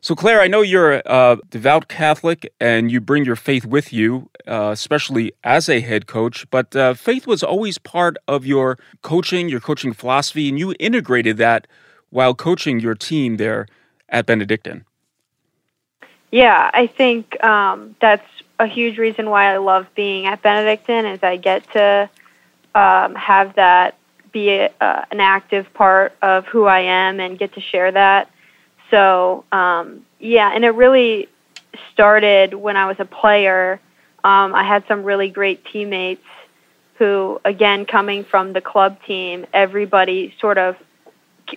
So, 0.00 0.14
Clare, 0.14 0.40
I 0.40 0.46
know 0.46 0.60
you're 0.60 1.02
a 1.06 1.38
devout 1.50 1.88
Catholic 1.88 2.52
and 2.60 2.90
you 2.90 3.00
bring 3.00 3.24
your 3.24 3.36
faith 3.36 3.66
with 3.66 3.92
you, 3.92 4.30
uh, 4.46 4.70
especially 4.72 5.32
as 5.42 5.68
a 5.68 5.80
head 5.80 6.06
coach, 6.06 6.48
but 6.50 6.74
uh, 6.76 6.94
faith 6.94 7.26
was 7.26 7.42
always 7.42 7.78
part 7.78 8.16
of 8.28 8.46
your 8.46 8.78
coaching, 9.02 9.48
your 9.48 9.60
coaching 9.60 9.92
philosophy, 9.92 10.48
and 10.48 10.58
you 10.58 10.74
integrated 10.78 11.36
that 11.38 11.66
while 12.10 12.34
coaching 12.34 12.78
your 12.78 12.94
team 12.94 13.38
there 13.38 13.66
at 14.08 14.26
Benedictine. 14.26 14.84
Yeah, 16.30 16.70
I 16.72 16.86
think 16.86 17.42
um, 17.42 17.96
that's 18.00 18.26
a 18.58 18.66
huge 18.66 18.98
reason 18.98 19.30
why 19.30 19.52
I 19.52 19.56
love 19.56 19.86
being 19.94 20.26
at 20.26 20.42
Benedictine 20.42 21.06
is 21.06 21.22
I 21.22 21.36
get 21.36 21.70
to 21.72 22.08
um, 22.74 23.14
have 23.14 23.54
that 23.56 23.96
be 24.32 24.50
a, 24.50 24.70
uh, 24.80 25.04
an 25.10 25.20
active 25.20 25.72
part 25.74 26.14
of 26.22 26.46
who 26.46 26.64
I 26.64 26.80
am 26.80 27.20
and 27.20 27.38
get 27.38 27.54
to 27.54 27.60
share 27.60 27.90
that. 27.92 28.30
So 28.90 29.44
um, 29.52 30.04
yeah, 30.18 30.50
and 30.54 30.64
it 30.64 30.70
really 30.70 31.28
started 31.92 32.54
when 32.54 32.76
I 32.76 32.86
was 32.86 32.96
a 32.98 33.04
player. 33.04 33.80
Um, 34.24 34.54
I 34.54 34.64
had 34.64 34.84
some 34.88 35.04
really 35.04 35.28
great 35.28 35.64
teammates 35.64 36.24
who, 36.98 37.40
again, 37.44 37.86
coming 37.86 38.24
from 38.24 38.52
the 38.52 38.60
club 38.60 38.98
team, 39.04 39.46
everybody 39.52 40.34
sort 40.40 40.58
of 40.58 40.76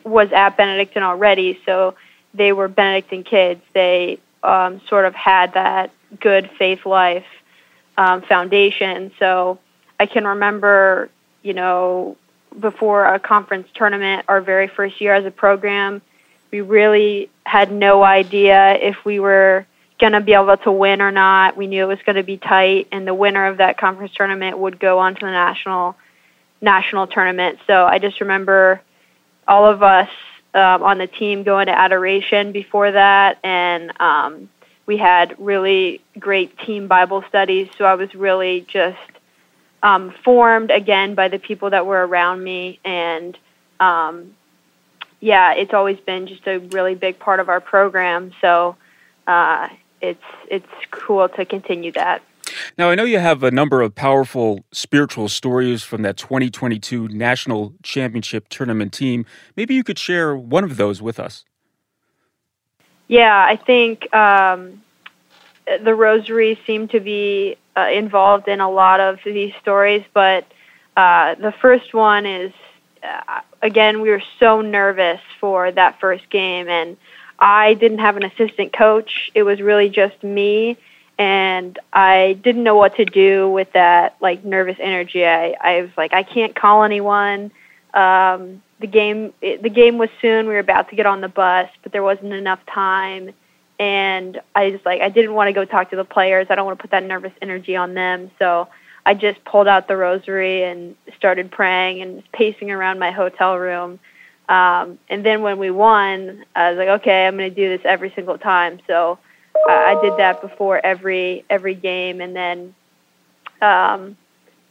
was 0.04 0.32
at 0.32 0.56
Benedictine 0.56 1.04
already, 1.04 1.60
so 1.66 1.96
they 2.34 2.54
were 2.54 2.68
Benedictine 2.68 3.24
kids. 3.24 3.62
They 3.74 4.20
um, 4.44 4.82
sort 4.88 5.06
of 5.06 5.16
had 5.16 5.54
that 5.56 5.92
good 6.20 6.50
faith 6.58 6.86
life 6.86 7.26
um, 7.98 8.22
foundation. 8.22 9.12
So 9.20 9.60
I 10.02 10.08
can 10.08 10.26
remember, 10.26 11.12
you 11.44 11.54
know, 11.54 12.18
before 12.60 13.06
a 13.06 13.20
conference 13.20 13.68
tournament, 13.76 14.26
our 14.28 14.42
very 14.42 14.68
first 14.68 15.00
year 15.00 15.14
as 15.14 15.26
a 15.26 15.30
program, 15.30 16.02
we 16.50 16.62
really 16.62 17.30
had 17.46 17.72
no 17.72 18.02
idea 18.02 18.74
if 18.82 19.06
we 19.06 19.20
were 19.20 19.68
going 20.00 20.14
to 20.14 20.20
be 20.20 20.34
able 20.34 20.58
to 20.58 20.72
win 20.72 21.04
or 21.04 21.12
not. 21.12 21.56
We 21.56 21.68
knew 21.68 21.84
it 21.84 21.88
was 21.88 22.02
going 22.04 22.16
to 22.16 22.24
be 22.24 22.38
tight, 22.38 22.88
and 22.92 23.06
the 23.06 23.14
winner 23.14 23.46
of 23.46 23.58
that 23.58 23.78
conference 23.78 24.12
tournament 24.16 24.58
would 24.58 24.80
go 24.80 24.98
on 24.98 25.14
to 25.14 25.20
the 25.20 25.32
national 25.32 25.96
national 26.62 27.06
tournament. 27.06 27.60
So 27.68 27.86
I 27.86 28.00
just 28.00 28.22
remember 28.22 28.82
all 29.48 29.68
of 29.68 29.84
us 29.84 30.10
um, 30.56 30.82
on 30.82 30.98
the 30.98 31.06
team 31.06 31.44
going 31.44 31.68
to 31.68 31.78
adoration 31.78 32.54
before 32.54 32.92
that, 32.92 33.38
and 33.44 33.94
um, 34.02 34.50
we 34.88 34.98
had 34.98 35.36
really 35.38 36.02
great 36.18 36.58
team 36.58 36.88
Bible 36.88 37.24
studies. 37.30 37.70
So 37.78 37.86
I 37.86 37.94
was 37.94 38.16
really 38.16 38.66
just 38.68 38.98
um, 39.84 40.14
formed 40.24 40.72
again 40.72 41.16
by 41.16 41.28
the 41.28 41.40
people 41.40 41.70
that 41.72 41.86
were 41.86 42.06
around 42.06 42.44
me, 42.44 42.80
and 42.84 43.38
um, 43.80 44.36
yeah, 45.20 45.54
it's 45.54 45.74
always 45.74 46.00
been 46.00 46.28
just 46.28 46.46
a 46.48 46.60
really 46.60 46.96
big 46.96 47.20
part 47.20 47.40
of 47.40 47.50
our 47.50 47.62
program. 47.62 48.32
So 48.42 48.76
uh, 49.28 49.70
it's 50.02 50.24
it's 50.50 50.68
cool 50.92 51.30
to 51.30 51.46
continue 51.46 51.92
that. 51.94 52.22
Now, 52.78 52.90
I 52.90 52.96
know 52.96 53.04
you 53.04 53.20
have 53.20 53.44
a 53.44 53.52
number 53.52 53.82
of 53.82 53.96
powerful 53.96 54.66
spiritual 54.72 55.30
stories 55.30 55.84
from 55.84 56.02
that 56.02 56.18
2022 56.18 57.08
National 57.10 57.74
Championship 57.84 58.50
Tournament 58.50 58.94
team. 58.94 59.26
Maybe 59.56 59.74
you 59.74 59.84
could 59.84 60.00
share 60.00 60.36
one 60.36 60.64
of 60.64 60.78
those 60.78 61.02
with 61.02 61.20
us. 61.20 61.46
Yeah, 63.08 63.46
I 63.46 63.58
think 63.58 64.14
um, 64.14 64.82
the 65.84 65.96
Rosary 65.96 66.60
seemed 66.66 66.92
to 66.92 67.00
be 67.00 67.58
uh, 67.76 67.88
involved 67.92 68.48
in 68.48 68.60
a 68.60 68.70
lot 68.70 69.00
of 69.00 69.20
these 69.24 69.54
stories, 69.62 70.04
but 70.14 70.46
uh, 70.98 71.36
the 71.36 71.54
first 71.62 71.94
one 71.94 72.26
is 72.26 72.52
uh, 73.04 73.42
again, 73.62 74.02
we 74.02 74.10
were 74.10 74.24
so 74.40 74.62
nervous 74.62 75.20
for 75.40 75.72
that 75.72 76.00
first 76.00 76.30
game, 76.30 76.68
and 76.68 76.98
I 77.40 77.74
didn't 77.74 78.00
have 78.00 78.18
an 78.18 78.24
assistant 78.24 78.74
coach. 78.74 79.32
It 79.34 79.44
was 79.44 79.62
really 79.62 79.90
just 79.90 80.24
me, 80.24 80.78
and 81.18 81.78
I 81.92 82.38
didn't 82.44 82.64
know 82.64 82.76
what 82.76 82.96
to 82.98 83.06
do 83.06 83.50
with 83.50 83.72
that 83.74 84.16
like 84.22 84.44
nervous 84.44 84.78
energy. 84.80 85.26
I, 85.26 85.56
I 85.60 85.82
was 85.82 85.92
like, 85.98 86.14
I 86.14 86.24
can't 86.24 86.56
call 86.56 86.84
anyone. 86.84 87.52
Um, 87.94 88.62
the 88.80 88.88
game, 88.88 89.34
it, 89.42 89.62
the 89.62 89.70
game 89.70 89.98
was 89.98 90.10
soon. 90.22 90.48
We 90.48 90.54
were 90.54 90.60
about 90.60 90.90
to 90.90 90.96
get 90.96 91.06
on 91.06 91.22
the 91.22 91.30
bus, 91.30 91.70
but 91.84 91.92
there 91.92 92.04
wasn't 92.04 92.34
enough 92.34 92.60
time, 92.68 93.32
and 93.82 94.40
I 94.56 94.70
just 94.72 94.86
like 94.86 95.02
I 95.02 95.10
didn't 95.10 95.34
want 95.34 95.50
to 95.50 95.54
go 95.54 95.66
talk 95.66 95.90
to 95.90 95.98
the 95.98 96.06
players. 96.06 96.48
I 96.50 96.56
don't 96.56 96.66
want 96.66 96.78
to 96.80 96.82
put 96.82 96.92
that 96.92 97.04
nervous 97.04 97.34
energy 97.42 97.76
on 97.76 97.94
them, 97.94 98.32
so. 98.40 98.70
I 99.04 99.16
just 99.16 99.44
pulled 99.46 99.68
out 99.68 99.88
the 99.88 99.98
rosary 99.98 100.64
and 100.64 100.96
started 101.18 101.50
praying 101.50 102.04
and 102.04 102.22
pacing 102.34 102.70
around 102.70 103.00
my 103.00 103.10
hotel 103.10 103.58
room. 103.58 104.00
Um, 104.48 105.00
and 105.10 105.26
then 105.26 105.42
when 105.42 105.58
we 105.58 105.72
won, 105.72 106.46
I 106.56 106.70
was 106.70 106.78
like, 106.78 107.02
okay, 107.02 107.26
I'm 107.26 107.36
going 107.36 107.50
to 107.50 107.56
do 107.56 107.70
this 107.76 107.82
every 107.84 108.12
single 108.16 108.38
time. 108.38 108.80
So 108.86 109.18
uh, 109.56 109.72
I 109.72 110.00
did 110.04 110.18
that 110.18 110.42
before 110.42 110.80
every 110.86 111.46
every 111.50 111.74
game, 111.74 112.22
and 112.22 112.36
then 112.36 112.76
um, 113.62 114.18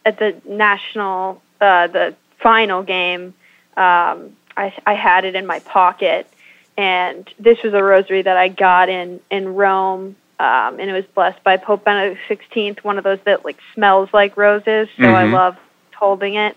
at 0.05 0.19
the 0.19 0.41
national, 0.47 1.43
uh, 1.61 1.87
the 1.87 2.15
final 2.43 2.83
game, 2.83 3.35
um, 3.77 4.37
I, 4.57 4.75
I 4.87 4.95
had 4.95 5.25
it 5.25 5.35
in 5.35 5.47
my 5.47 5.61
pocket, 5.61 6.31
and 6.81 7.29
this 7.39 7.59
was 7.63 7.75
a 7.75 7.83
rosary 7.83 8.23
that 8.23 8.37
I 8.37 8.49
got 8.49 8.89
in 8.89 9.21
in 9.31 9.55
Rome 9.55 10.17
um, 10.41 10.81
and 10.81 10.89
it 10.89 10.95
was 10.95 11.05
blessed 11.15 11.45
by 11.45 11.59
Pope 11.59 11.85
Benedict 11.85 12.19
XVI, 12.31 12.83
one 12.83 12.97
of 12.97 13.05
those 13.05 13.19
that 13.27 13.45
like 13.45 13.59
smells 13.75 14.09
like 14.15 14.39
roses. 14.39 14.89
So 14.97 15.03
mm-hmm. 15.03 15.15
I 15.15 15.25
love 15.25 15.59
holding 15.95 16.35
it. 16.37 16.57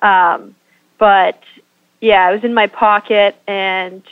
Um, 0.00 0.56
but 0.98 1.38
yeah, 2.00 2.30
it 2.30 2.32
was 2.32 2.44
in 2.44 2.54
my 2.54 2.68
pocket, 2.68 3.36
and 3.46 4.02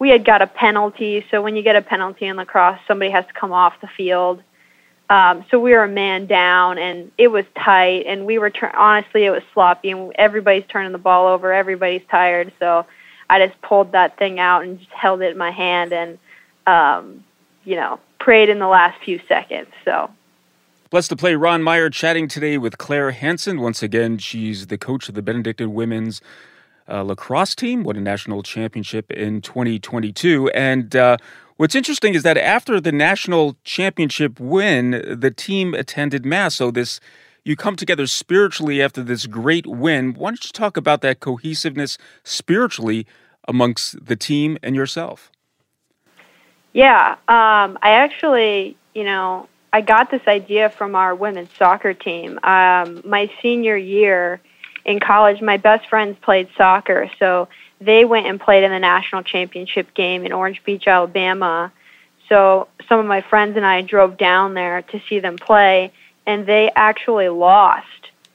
we 0.00 0.08
had 0.08 0.24
got 0.24 0.42
a 0.42 0.48
penalty. 0.48 1.24
So 1.30 1.40
when 1.40 1.54
you 1.54 1.62
get 1.62 1.76
a 1.76 1.82
penalty 1.82 2.26
in 2.26 2.36
lacrosse, 2.36 2.80
somebody 2.88 3.12
has 3.12 3.24
to 3.26 3.32
come 3.32 3.52
off 3.52 3.74
the 3.80 3.86
field. 3.96 4.42
Um, 5.08 5.44
so 5.52 5.60
we 5.60 5.70
were 5.70 5.84
a 5.84 5.88
man 5.88 6.26
down, 6.26 6.76
and 6.76 7.12
it 7.16 7.28
was 7.28 7.44
tight, 7.54 8.06
and 8.08 8.26
we 8.26 8.38
were 8.38 8.50
tur- 8.50 8.74
honestly 8.74 9.24
it 9.24 9.30
was 9.30 9.42
sloppy, 9.52 9.92
and 9.92 10.12
everybody's 10.16 10.64
turning 10.68 10.90
the 10.90 10.98
ball 10.98 11.28
over, 11.28 11.52
everybody's 11.52 12.02
tired. 12.10 12.52
So 12.58 12.86
I 13.30 13.44
just 13.44 13.60
pulled 13.62 13.92
that 13.92 14.18
thing 14.18 14.38
out 14.38 14.64
and 14.64 14.78
just 14.78 14.90
held 14.90 15.22
it 15.22 15.32
in 15.32 15.38
my 15.38 15.50
hand, 15.50 15.92
and 15.92 16.18
um, 16.66 17.24
you 17.64 17.76
know 17.76 18.00
prayed 18.18 18.48
in 18.48 18.58
the 18.58 18.68
last 18.68 19.02
few 19.04 19.20
seconds. 19.28 19.68
So. 19.84 20.10
Blessed 20.90 21.10
to 21.10 21.16
play 21.16 21.34
Ron 21.34 21.62
Meyer 21.62 21.90
chatting 21.90 22.28
today 22.28 22.56
with 22.56 22.78
Clare 22.78 23.10
Hanson. 23.10 23.60
Once 23.60 23.82
again, 23.82 24.16
she's 24.18 24.68
the 24.68 24.78
coach 24.78 25.08
of 25.08 25.14
the 25.14 25.22
Benedictine 25.22 25.74
women's 25.74 26.20
uh, 26.88 27.02
lacrosse 27.02 27.54
team, 27.54 27.82
won 27.82 27.96
a 27.96 28.00
national 28.00 28.42
championship 28.42 29.10
in 29.10 29.40
2022. 29.40 30.50
And 30.50 30.94
uh, 30.94 31.16
what's 31.56 31.74
interesting 31.74 32.14
is 32.14 32.22
that 32.22 32.36
after 32.36 32.80
the 32.80 32.92
national 32.92 33.56
championship 33.64 34.38
win, 34.38 34.90
the 35.18 35.30
team 35.30 35.74
attended 35.74 36.24
Mass. 36.24 36.54
So 36.54 36.70
this 36.70 37.00
you 37.44 37.56
come 37.56 37.76
together 37.76 38.06
spiritually 38.06 38.82
after 38.82 39.02
this 39.02 39.26
great 39.26 39.66
win. 39.66 40.14
Why 40.14 40.30
don't 40.30 40.44
you 40.44 40.50
talk 40.52 40.76
about 40.76 41.02
that 41.02 41.20
cohesiveness 41.20 41.98
spiritually 42.24 43.06
amongst 43.46 44.04
the 44.04 44.16
team 44.16 44.58
and 44.62 44.74
yourself? 44.74 45.30
Yeah, 46.72 47.12
um, 47.28 47.78
I 47.82 47.90
actually, 47.90 48.76
you 48.94 49.04
know, 49.04 49.48
I 49.72 49.80
got 49.80 50.10
this 50.10 50.22
idea 50.26 50.70
from 50.70 50.94
our 50.94 51.14
women's 51.14 51.50
soccer 51.58 51.94
team. 51.94 52.38
Um, 52.42 53.02
my 53.04 53.30
senior 53.42 53.76
year 53.76 54.40
in 54.84 54.98
college, 55.00 55.40
my 55.40 55.56
best 55.56 55.88
friends 55.88 56.16
played 56.22 56.48
soccer, 56.56 57.10
so 57.18 57.48
they 57.80 58.04
went 58.04 58.26
and 58.26 58.40
played 58.40 58.64
in 58.64 58.70
the 58.70 58.78
national 58.78 59.22
championship 59.22 59.94
game 59.94 60.24
in 60.24 60.32
Orange 60.32 60.62
Beach, 60.64 60.86
Alabama. 60.86 61.72
So 62.28 62.68
some 62.88 62.98
of 62.98 63.06
my 63.06 63.20
friends 63.20 63.56
and 63.56 63.66
I 63.66 63.82
drove 63.82 64.16
down 64.16 64.54
there 64.54 64.82
to 64.82 65.00
see 65.08 65.20
them 65.20 65.36
play, 65.36 65.92
and 66.26 66.46
they 66.46 66.70
actually 66.74 67.28
lost 67.28 67.86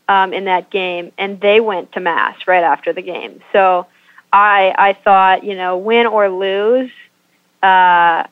um, 0.07 0.33
in 0.33 0.45
that 0.45 0.69
game, 0.69 1.11
and 1.17 1.39
they 1.39 1.59
went 1.59 1.91
to 1.93 1.99
mass 1.99 2.47
right 2.47 2.63
after 2.63 2.93
the 2.93 3.01
game. 3.01 3.41
So 3.53 3.87
I 4.33 4.73
I 4.77 4.93
thought, 4.93 5.43
you 5.43 5.55
know, 5.55 5.77
win 5.77 6.07
or 6.07 6.29
lose 6.29 6.91
uh, 7.61 8.23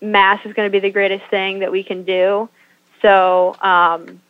mass 0.00 0.44
is 0.44 0.52
going 0.52 0.66
to 0.66 0.72
be 0.72 0.80
the 0.80 0.90
greatest 0.90 1.24
thing 1.30 1.60
that 1.60 1.72
we 1.72 1.82
can 1.82 2.04
do. 2.04 2.48
So 3.02 3.56
um, 3.60 4.20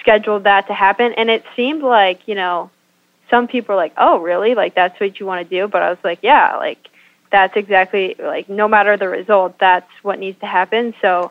scheduled 0.00 0.44
that 0.44 0.66
to 0.68 0.74
happen, 0.74 1.12
and 1.14 1.30
it 1.30 1.44
seemed 1.56 1.82
like 1.82 2.26
you 2.26 2.34
know 2.34 2.70
some 3.28 3.46
people 3.46 3.74
are 3.74 3.76
like, 3.76 3.94
oh 3.96 4.18
really, 4.18 4.54
like 4.54 4.74
that's 4.74 4.98
what 5.00 5.18
you 5.20 5.26
want 5.26 5.48
to 5.48 5.56
do, 5.56 5.68
but 5.68 5.82
I 5.82 5.90
was 5.90 5.98
like, 6.02 6.20
yeah, 6.22 6.56
like 6.56 6.88
that's 7.30 7.56
exactly 7.56 8.16
like 8.18 8.48
no 8.48 8.68
matter 8.68 8.96
the 8.96 9.08
result, 9.08 9.58
that's 9.58 9.90
what 10.02 10.18
needs 10.18 10.38
to 10.40 10.46
happen. 10.46 10.94
So 11.00 11.30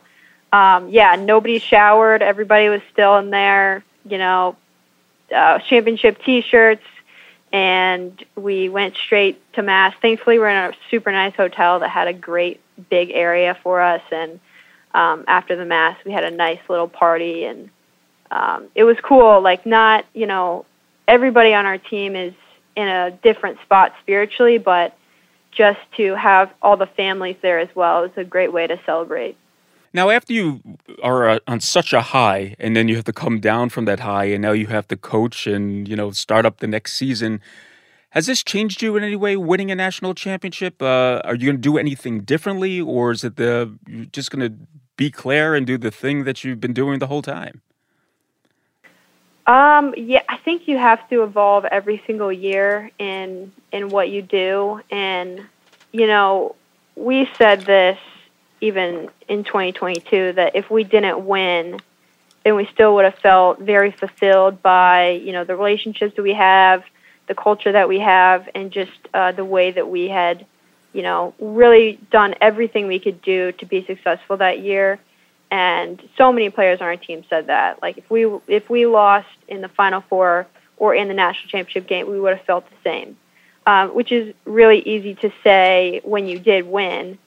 um, 0.51 0.89
yeah, 0.89 1.15
nobody 1.15 1.59
showered, 1.59 2.21
everybody 2.21 2.69
was 2.69 2.81
still 2.91 3.17
in 3.17 3.29
there, 3.29 3.83
you 4.05 4.17
know, 4.17 4.55
uh, 5.33 5.59
championship 5.59 6.23
T-shirts, 6.23 6.83
and 7.51 8.23
we 8.35 8.69
went 8.69 8.95
straight 8.95 9.41
to 9.53 9.62
mass. 9.62 9.93
Thankfully, 10.01 10.39
we're 10.39 10.49
in 10.49 10.71
a 10.71 10.73
super 10.89 11.12
nice 11.12 11.35
hotel 11.35 11.79
that 11.79 11.89
had 11.89 12.07
a 12.07 12.13
great 12.13 12.59
big 12.89 13.12
area 13.12 13.57
for 13.62 13.81
us, 13.81 14.01
and 14.12 14.39
um, 14.93 15.23
after 15.27 15.55
the 15.55 15.65
mass, 15.65 15.97
we 16.05 16.12
had 16.12 16.23
a 16.23 16.31
nice 16.31 16.59
little 16.67 16.88
party, 16.88 17.45
and 17.45 17.69
um, 18.31 18.67
it 18.73 18.83
was 18.83 18.97
cool. 19.03 19.41
Like, 19.41 19.65
not 19.65 20.05
you 20.13 20.25
know, 20.25 20.65
everybody 21.07 21.53
on 21.53 21.65
our 21.65 21.77
team 21.77 22.15
is 22.15 22.33
in 22.75 22.88
a 22.88 23.12
different 23.12 23.59
spot 23.62 23.93
spiritually, 24.01 24.57
but 24.57 24.95
just 25.51 25.79
to 25.97 26.15
have 26.15 26.51
all 26.62 26.77
the 26.77 26.85
families 26.85 27.35
there 27.41 27.59
as 27.59 27.69
well 27.75 28.03
is 28.03 28.12
a 28.15 28.23
great 28.23 28.53
way 28.53 28.67
to 28.67 28.79
celebrate. 28.85 29.35
Now, 29.93 30.10
after 30.10 30.34
you 30.34 30.62
are 31.02 31.30
uh, 31.30 31.39
on 31.47 31.60
such 31.60 31.93
a 31.93 32.02
high, 32.02 32.56
and 32.60 32.75
then 32.75 32.88
you 32.88 32.95
have 32.95 33.06
to 33.06 33.13
come 33.13 33.39
down 33.39 33.69
from 33.69 33.86
that 33.86 34.02
high, 34.02 34.25
and 34.25 34.41
now 34.41 34.52
you 34.52 34.67
have 34.67 34.88
to 34.89 34.95
coach 34.95 35.47
and 35.47 35.88
you 35.88 35.95
know 35.95 36.12
start 36.12 36.45
up 36.45 36.60
the 36.60 36.67
next 36.67 36.93
season. 36.93 37.41
Has 38.12 38.25
this 38.25 38.43
changed 38.43 38.82
you 38.82 38.95
in 38.97 39.04
any 39.04 39.15
way? 39.15 39.38
Winning 39.38 39.71
a 39.71 39.75
national 39.75 40.13
championship? 40.13 40.82
Uh, 40.82 41.21
are 41.23 41.36
you 41.36 41.45
going 41.45 41.56
to 41.56 41.62
do 41.62 41.78
anything 41.78 42.21
differently, 42.21 42.80
or 42.80 43.12
is 43.12 43.23
it 43.23 43.36
the 43.36 43.78
you're 43.88 44.06
just 44.06 44.32
going 44.32 44.47
to 44.47 44.56
be 44.95 45.10
Clare 45.10 45.56
and 45.56 45.65
do 45.65 45.78
the 45.78 45.91
thing 45.91 46.23
that 46.23 46.43
you've 46.43 46.60
been 46.60 46.73
doing 46.73 46.99
the 46.99 47.08
whole 47.08 47.21
time? 47.21 47.62
Um, 49.47 49.95
yeah, 49.97 50.21
I 50.30 50.38
think 50.38 50.67
you 50.67 50.78
have 50.78 51.08
to 51.10 51.23
evolve 51.23 51.65
every 51.65 52.04
single 52.06 52.32
year 52.32 52.91
in 52.99 53.52
in 53.71 53.89
what 53.89 54.10
you 54.10 54.21
do, 54.21 54.82
and 54.91 55.47
you 55.91 56.06
know, 56.06 56.56
we 56.95 57.28
said 57.38 57.62
this 57.62 57.97
even 58.62 59.10
in 59.28 59.43
2022 59.43 60.34
that 60.34 60.56
if 60.56 60.69
we 60.69 60.84
didn't 60.84 61.26
win, 61.26 61.80
then 62.43 62.56
we 62.56 62.65
still 62.74 62.95
would 62.95 63.06
have 63.06 63.15
felt 63.15 63.60
very 63.60 63.91
fulfilled 63.91 64.62
by 64.62 65.10
you 65.12 65.32
know 65.32 65.43
the 65.43 65.56
relationships 65.56 66.15
that 66.15 66.24
we 66.24 66.34
have, 66.34 66.84
the 67.28 67.36
culture 67.36 67.72
that 67.72 67.88
we 67.88 68.00
have, 68.00 68.48
and 68.56 68.72
just 68.72 68.91
uh, 69.13 69.32
the 69.32 69.45
way 69.45 69.72
that 69.72 69.88
we 69.88 70.08
had, 70.08 70.45
you 70.93 71.02
know, 71.02 71.34
really 71.39 72.00
done 72.12 72.36
everything 72.41 72.88
we 72.88 73.00
could 73.00 73.22
do 73.22 73.52
to 73.54 73.65
be 73.65 73.86
successful 73.86 74.38
that 74.38 74.60
year. 74.60 75.00
and 75.52 76.02
so 76.17 76.32
many 76.32 76.50
players 76.50 76.80
on 76.80 76.88
our 76.88 76.98
team 76.98 77.24
said 77.30 77.48
that. 77.48 77.82
Like 77.82 77.98
if 77.98 78.10
we 78.10 78.26
if 78.48 78.69
we 78.69 78.86
lost 78.86 79.28
in 79.48 79.62
the 79.62 79.69
Final 79.69 80.02
Four 80.02 80.48
or 80.78 80.95
in 80.95 81.08
the 81.08 81.13
national 81.13 81.50
championship 81.50 81.88
game, 81.88 82.10
we 82.10 82.19
would 82.19 82.38
have 82.38 82.45
felt 82.45 82.69
the 82.69 82.78
same. 82.84 83.17
Um, 83.65 83.89
which 83.89 84.12
is 84.12 84.34
really 84.45 84.80
easy 84.80 85.13
to 85.15 85.32
say 85.43 86.02
when 86.04 86.26
you 86.28 86.39
did 86.39 86.65
win. 86.65 87.19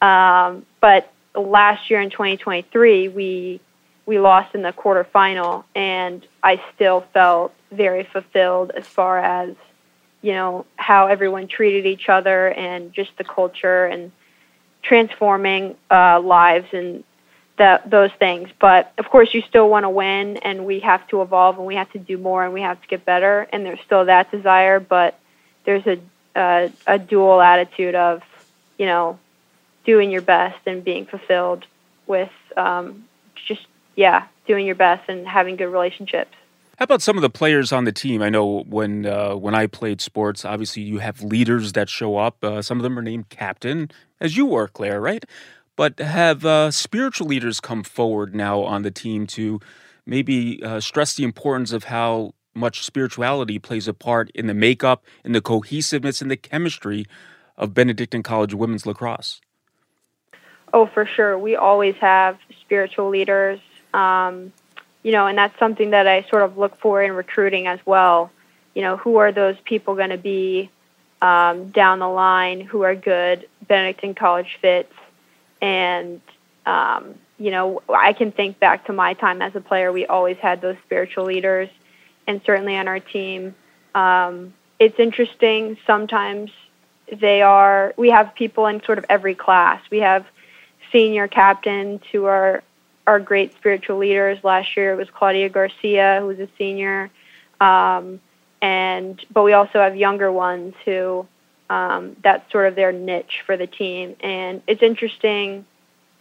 Um, 0.00 0.66
but 0.80 1.12
last 1.34 1.90
year 1.90 2.00
in 2.00 2.10
2023, 2.10 3.08
we 3.08 3.60
we 4.06 4.18
lost 4.18 4.54
in 4.54 4.62
the 4.62 4.72
quarterfinal, 4.72 5.64
and 5.74 6.26
I 6.42 6.62
still 6.74 7.02
felt 7.12 7.52
very 7.70 8.04
fulfilled 8.04 8.70
as 8.74 8.86
far 8.86 9.18
as 9.18 9.54
you 10.22 10.32
know 10.32 10.66
how 10.76 11.08
everyone 11.08 11.46
treated 11.46 11.86
each 11.86 12.08
other 12.08 12.48
and 12.48 12.92
just 12.92 13.10
the 13.18 13.24
culture 13.24 13.84
and 13.84 14.10
transforming 14.82 15.76
uh, 15.90 16.20
lives 16.20 16.68
and 16.72 17.04
that 17.58 17.90
those 17.90 18.10
things. 18.18 18.48
But 18.58 18.92
of 18.98 19.10
course, 19.10 19.34
you 19.34 19.42
still 19.42 19.68
want 19.68 19.84
to 19.84 19.90
win, 19.90 20.38
and 20.38 20.64
we 20.64 20.80
have 20.80 21.06
to 21.08 21.20
evolve, 21.20 21.58
and 21.58 21.66
we 21.66 21.74
have 21.74 21.90
to 21.92 21.98
do 21.98 22.16
more, 22.16 22.44
and 22.44 22.54
we 22.54 22.62
have 22.62 22.80
to 22.80 22.88
get 22.88 23.04
better. 23.04 23.46
And 23.52 23.64
there's 23.66 23.80
still 23.84 24.06
that 24.06 24.30
desire, 24.30 24.80
but 24.80 25.18
there's 25.64 25.86
a 25.86 26.00
a, 26.34 26.72
a 26.86 26.98
dual 26.98 27.40
attitude 27.40 27.94
of 27.94 28.22
you 28.78 28.86
know 28.86 29.18
doing 29.88 30.10
your 30.10 30.20
best 30.20 30.58
and 30.66 30.84
being 30.84 31.06
fulfilled 31.06 31.64
with 32.06 32.30
um, 32.58 33.08
just 33.46 33.66
yeah 33.96 34.26
doing 34.46 34.66
your 34.66 34.74
best 34.74 35.08
and 35.08 35.26
having 35.26 35.56
good 35.56 35.72
relationships. 35.78 36.34
How 36.78 36.84
about 36.84 37.00
some 37.00 37.16
of 37.16 37.22
the 37.22 37.30
players 37.30 37.72
on 37.72 37.84
the 37.84 37.92
team? 37.92 38.20
I 38.20 38.28
know 38.28 38.64
when 38.68 39.06
uh, 39.06 39.34
when 39.34 39.54
I 39.54 39.66
played 39.66 40.02
sports, 40.02 40.44
obviously 40.44 40.82
you 40.82 40.98
have 40.98 41.22
leaders 41.22 41.72
that 41.72 41.88
show 41.88 42.18
up. 42.18 42.44
Uh, 42.44 42.60
some 42.60 42.78
of 42.78 42.82
them 42.82 42.98
are 42.98 43.02
named 43.02 43.30
captain, 43.30 43.90
as 44.20 44.36
you 44.36 44.44
were, 44.44 44.68
Clare, 44.68 45.00
right? 45.00 45.24
But 45.74 45.98
have 45.98 46.44
uh, 46.44 46.70
spiritual 46.70 47.26
leaders 47.26 47.58
come 47.58 47.82
forward 47.82 48.34
now 48.34 48.60
on 48.60 48.82
the 48.82 48.90
team 48.90 49.26
to 49.28 49.58
maybe 50.04 50.62
uh, 50.62 50.80
stress 50.80 51.14
the 51.14 51.24
importance 51.24 51.72
of 51.72 51.84
how 51.84 52.34
much 52.54 52.84
spirituality 52.84 53.58
plays 53.58 53.88
a 53.88 53.94
part 53.94 54.30
in 54.34 54.48
the 54.48 54.54
makeup, 54.54 55.02
in 55.24 55.32
the 55.32 55.40
cohesiveness, 55.40 56.20
in 56.20 56.28
the 56.28 56.36
chemistry 56.36 57.06
of 57.56 57.72
Benedictine 57.72 58.22
College 58.22 58.52
women's 58.52 58.84
lacrosse? 58.84 59.40
Oh, 60.72 60.86
for 60.86 61.06
sure. 61.06 61.38
We 61.38 61.56
always 61.56 61.94
have 61.96 62.38
spiritual 62.60 63.08
leaders. 63.08 63.60
Um, 63.94 64.52
you 65.02 65.12
know, 65.12 65.26
and 65.26 65.38
that's 65.38 65.58
something 65.58 65.90
that 65.90 66.06
I 66.06 66.22
sort 66.24 66.42
of 66.42 66.58
look 66.58 66.78
for 66.80 67.02
in 67.02 67.12
recruiting 67.12 67.66
as 67.66 67.80
well. 67.86 68.30
You 68.74 68.82
know, 68.82 68.96
who 68.96 69.16
are 69.16 69.32
those 69.32 69.56
people 69.64 69.94
going 69.94 70.10
to 70.10 70.18
be 70.18 70.70
um, 71.22 71.70
down 71.70 71.98
the 71.98 72.08
line 72.08 72.60
who 72.60 72.82
are 72.82 72.94
good 72.94 73.48
Benedictine 73.66 74.14
College 74.14 74.58
fits? 74.60 74.92
And, 75.60 76.20
um, 76.66 77.14
you 77.38 77.50
know, 77.50 77.82
I 77.88 78.12
can 78.12 78.32
think 78.32 78.58
back 78.58 78.86
to 78.86 78.92
my 78.92 79.14
time 79.14 79.40
as 79.40 79.54
a 79.56 79.60
player. 79.60 79.90
We 79.92 80.06
always 80.06 80.36
had 80.38 80.60
those 80.60 80.76
spiritual 80.84 81.24
leaders, 81.24 81.68
and 82.26 82.40
certainly 82.44 82.76
on 82.76 82.88
our 82.88 83.00
team. 83.00 83.54
Um, 83.94 84.52
it's 84.78 84.98
interesting. 84.98 85.78
Sometimes 85.86 86.50
they 87.10 87.42
are, 87.42 87.94
we 87.96 88.10
have 88.10 88.34
people 88.34 88.66
in 88.66 88.82
sort 88.84 88.98
of 88.98 89.06
every 89.08 89.34
class. 89.34 89.80
We 89.90 90.00
have 90.00 90.26
senior 90.92 91.28
captain 91.28 92.00
to 92.12 92.26
are 92.26 92.62
our 93.06 93.18
great 93.18 93.54
spiritual 93.54 93.98
leaders. 93.98 94.38
Last 94.44 94.76
year 94.76 94.94
was 94.94 95.08
Claudia 95.10 95.48
Garcia, 95.48 96.18
who 96.20 96.26
was 96.26 96.38
a 96.38 96.48
senior, 96.58 97.10
um, 97.60 98.20
and 98.60 99.24
but 99.32 99.42
we 99.44 99.54
also 99.54 99.80
have 99.80 99.96
younger 99.96 100.30
ones 100.30 100.74
who 100.84 101.26
um, 101.70 102.16
that's 102.22 102.50
sort 102.52 102.66
of 102.66 102.74
their 102.74 102.92
niche 102.92 103.42
for 103.46 103.56
the 103.56 103.66
team, 103.66 104.16
and 104.20 104.62
it's 104.66 104.82
interesting. 104.82 105.64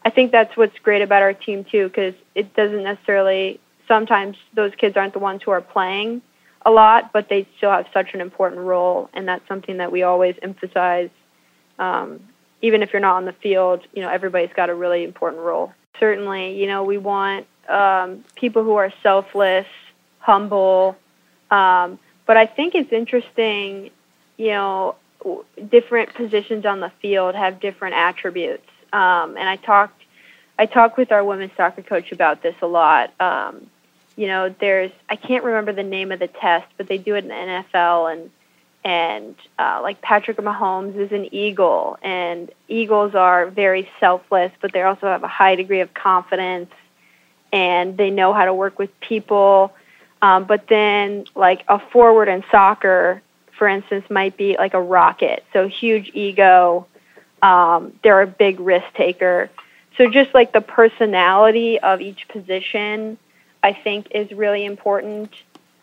I 0.05 0.09
think 0.09 0.31
that's 0.31 0.55
what's 0.55 0.77
great 0.79 1.01
about 1.01 1.21
our 1.21 1.33
team 1.33 1.65
too, 1.65 1.87
because 1.87 2.13
it 2.35 2.55
doesn't 2.55 2.83
necessarily. 2.83 3.59
Sometimes 3.87 4.35
those 4.53 4.73
kids 4.75 4.97
aren't 4.97 5.13
the 5.13 5.19
ones 5.19 5.41
who 5.43 5.51
are 5.51 5.61
playing 5.61 6.21
a 6.65 6.71
lot, 6.71 7.13
but 7.13 7.29
they 7.29 7.47
still 7.57 7.71
have 7.71 7.87
such 7.93 8.13
an 8.13 8.21
important 8.21 8.61
role, 8.61 9.09
and 9.13 9.27
that's 9.27 9.47
something 9.47 9.77
that 9.77 9.91
we 9.91 10.03
always 10.03 10.35
emphasize. 10.41 11.09
Um, 11.79 12.19
even 12.61 12.81
if 12.81 12.91
you're 12.93 13.01
not 13.01 13.15
on 13.15 13.25
the 13.25 13.33
field, 13.33 13.81
you 13.93 14.01
know 14.01 14.09
everybody's 14.09 14.53
got 14.55 14.69
a 14.69 14.75
really 14.75 15.03
important 15.03 15.43
role 15.43 15.73
certainly, 15.99 16.59
you 16.59 16.67
know, 16.67 16.83
we 16.83 16.97
want 16.97 17.47
um, 17.67 18.23
people 18.35 18.63
who 18.63 18.75
are 18.75 18.91
selfless, 19.03 19.67
humble. 20.19 20.95
Um, 21.51 21.99
but 22.25 22.37
I 22.37 22.45
think 22.45 22.75
it's 22.75 22.91
interesting, 22.91 23.91
you 24.37 24.49
know, 24.49 24.95
different 25.69 26.13
positions 26.13 26.65
on 26.65 26.79
the 26.79 26.91
field 27.01 27.35
have 27.35 27.59
different 27.59 27.95
attributes. 27.95 28.67
Um, 28.93 29.37
and 29.37 29.49
I 29.49 29.57
talked, 29.57 30.01
I 30.57 30.65
talked 30.65 30.97
with 30.97 31.11
our 31.11 31.23
women's 31.23 31.51
soccer 31.55 31.81
coach 31.81 32.11
about 32.11 32.41
this 32.41 32.55
a 32.61 32.67
lot. 32.67 33.13
Um, 33.19 33.67
you 34.15 34.27
know, 34.27 34.53
there's, 34.59 34.91
I 35.09 35.15
can't 35.15 35.43
remember 35.43 35.73
the 35.73 35.83
name 35.83 36.11
of 36.11 36.19
the 36.19 36.27
test, 36.27 36.67
but 36.77 36.87
they 36.87 36.97
do 36.97 37.15
it 37.15 37.23
in 37.23 37.27
the 37.27 37.35
NFL, 37.73 38.11
and 38.11 38.31
and 38.83 39.35
uh, 39.59 39.79
like 39.81 40.01
Patrick 40.01 40.37
Mahomes 40.37 40.95
is 40.95 41.11
an 41.11 41.33
eagle, 41.33 41.97
and 42.01 42.51
eagles 42.67 43.15
are 43.15 43.47
very 43.47 43.89
selfless, 43.99 44.51
but 44.61 44.71
they 44.73 44.81
also 44.81 45.07
have 45.07 45.23
a 45.23 45.27
high 45.27 45.55
degree 45.55 45.81
of 45.81 45.93
confidence, 45.93 46.71
and 47.51 47.97
they 47.97 48.09
know 48.09 48.33
how 48.33 48.45
to 48.45 48.53
work 48.53 48.79
with 48.79 48.97
people. 48.99 49.73
Um, 50.21 50.45
but 50.45 50.67
then, 50.67 51.25
like 51.35 51.63
a 51.67 51.79
forward 51.79 52.27
in 52.27 52.43
soccer, 52.49 53.21
for 53.57 53.67
instance, 53.67 54.09
might 54.09 54.37
be 54.37 54.55
like 54.57 54.73
a 54.73 54.81
rocket, 54.81 55.43
so 55.53 55.67
huge 55.67 56.11
ego. 56.13 56.87
Um, 57.41 57.93
they're 58.03 58.21
a 58.21 58.27
big 58.27 58.59
risk 58.59 58.91
taker. 58.95 59.49
So 59.97 60.09
just 60.09 60.33
like 60.33 60.53
the 60.53 60.61
personality 60.61 61.79
of 61.79 62.01
each 62.01 62.27
position, 62.27 63.17
I 63.63 63.73
think 63.73 64.07
is 64.11 64.31
really 64.31 64.63
important 64.63 65.31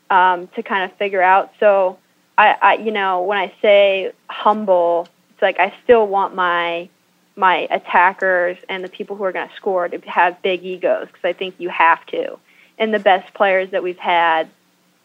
um, 0.08 0.48
to 0.48 0.62
kind 0.62 0.90
of 0.90 0.96
figure 0.96 1.22
out. 1.22 1.52
So 1.58 1.98
I, 2.36 2.56
I 2.60 2.74
you 2.74 2.90
know 2.90 3.22
when 3.22 3.38
I 3.38 3.52
say 3.62 4.12
humble, 4.28 5.08
it's 5.30 5.42
like 5.42 5.58
I 5.58 5.74
still 5.84 6.06
want 6.06 6.34
my 6.34 6.88
my 7.36 7.66
attackers 7.70 8.56
and 8.68 8.84
the 8.84 8.88
people 8.88 9.16
who 9.16 9.24
are 9.24 9.32
going 9.32 9.48
to 9.48 9.54
score 9.56 9.88
to 9.88 9.98
have 10.08 10.40
big 10.42 10.64
egos 10.64 11.08
because 11.08 11.24
I 11.24 11.32
think 11.32 11.56
you 11.58 11.68
have 11.68 12.04
to. 12.06 12.38
And 12.78 12.94
the 12.94 13.00
best 13.00 13.34
players 13.34 13.70
that 13.70 13.82
we've 13.82 13.98
had 13.98 14.48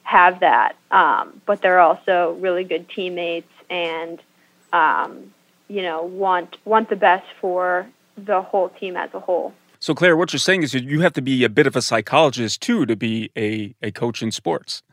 have 0.03 0.39
that, 0.39 0.75
um, 0.91 1.41
but 1.45 1.61
they're 1.61 1.79
also 1.79 2.35
really 2.39 2.63
good 2.63 2.89
teammates 2.89 3.51
and 3.69 4.19
um, 4.73 5.33
you 5.67 5.81
know 5.81 6.03
want 6.03 6.57
want 6.65 6.89
the 6.89 6.95
best 6.95 7.25
for 7.39 7.87
the 8.17 8.41
whole 8.41 8.69
team 8.69 8.97
as 8.97 9.13
a 9.13 9.19
whole. 9.19 9.53
So 9.79 9.95
Clare, 9.95 10.17
what 10.17 10.33
you're 10.33 10.39
saying 10.39 10.63
is 10.63 10.73
you 10.73 11.01
have 11.01 11.13
to 11.13 11.21
be 11.21 11.43
a 11.45 11.49
bit 11.49 11.65
of 11.65 11.75
a 11.75 11.81
psychologist 11.81 12.61
too 12.61 12.85
to 12.85 12.95
be 12.95 13.31
a, 13.37 13.73
a 13.81 13.91
coach 13.91 14.21
in 14.21 14.31
sports. 14.31 14.83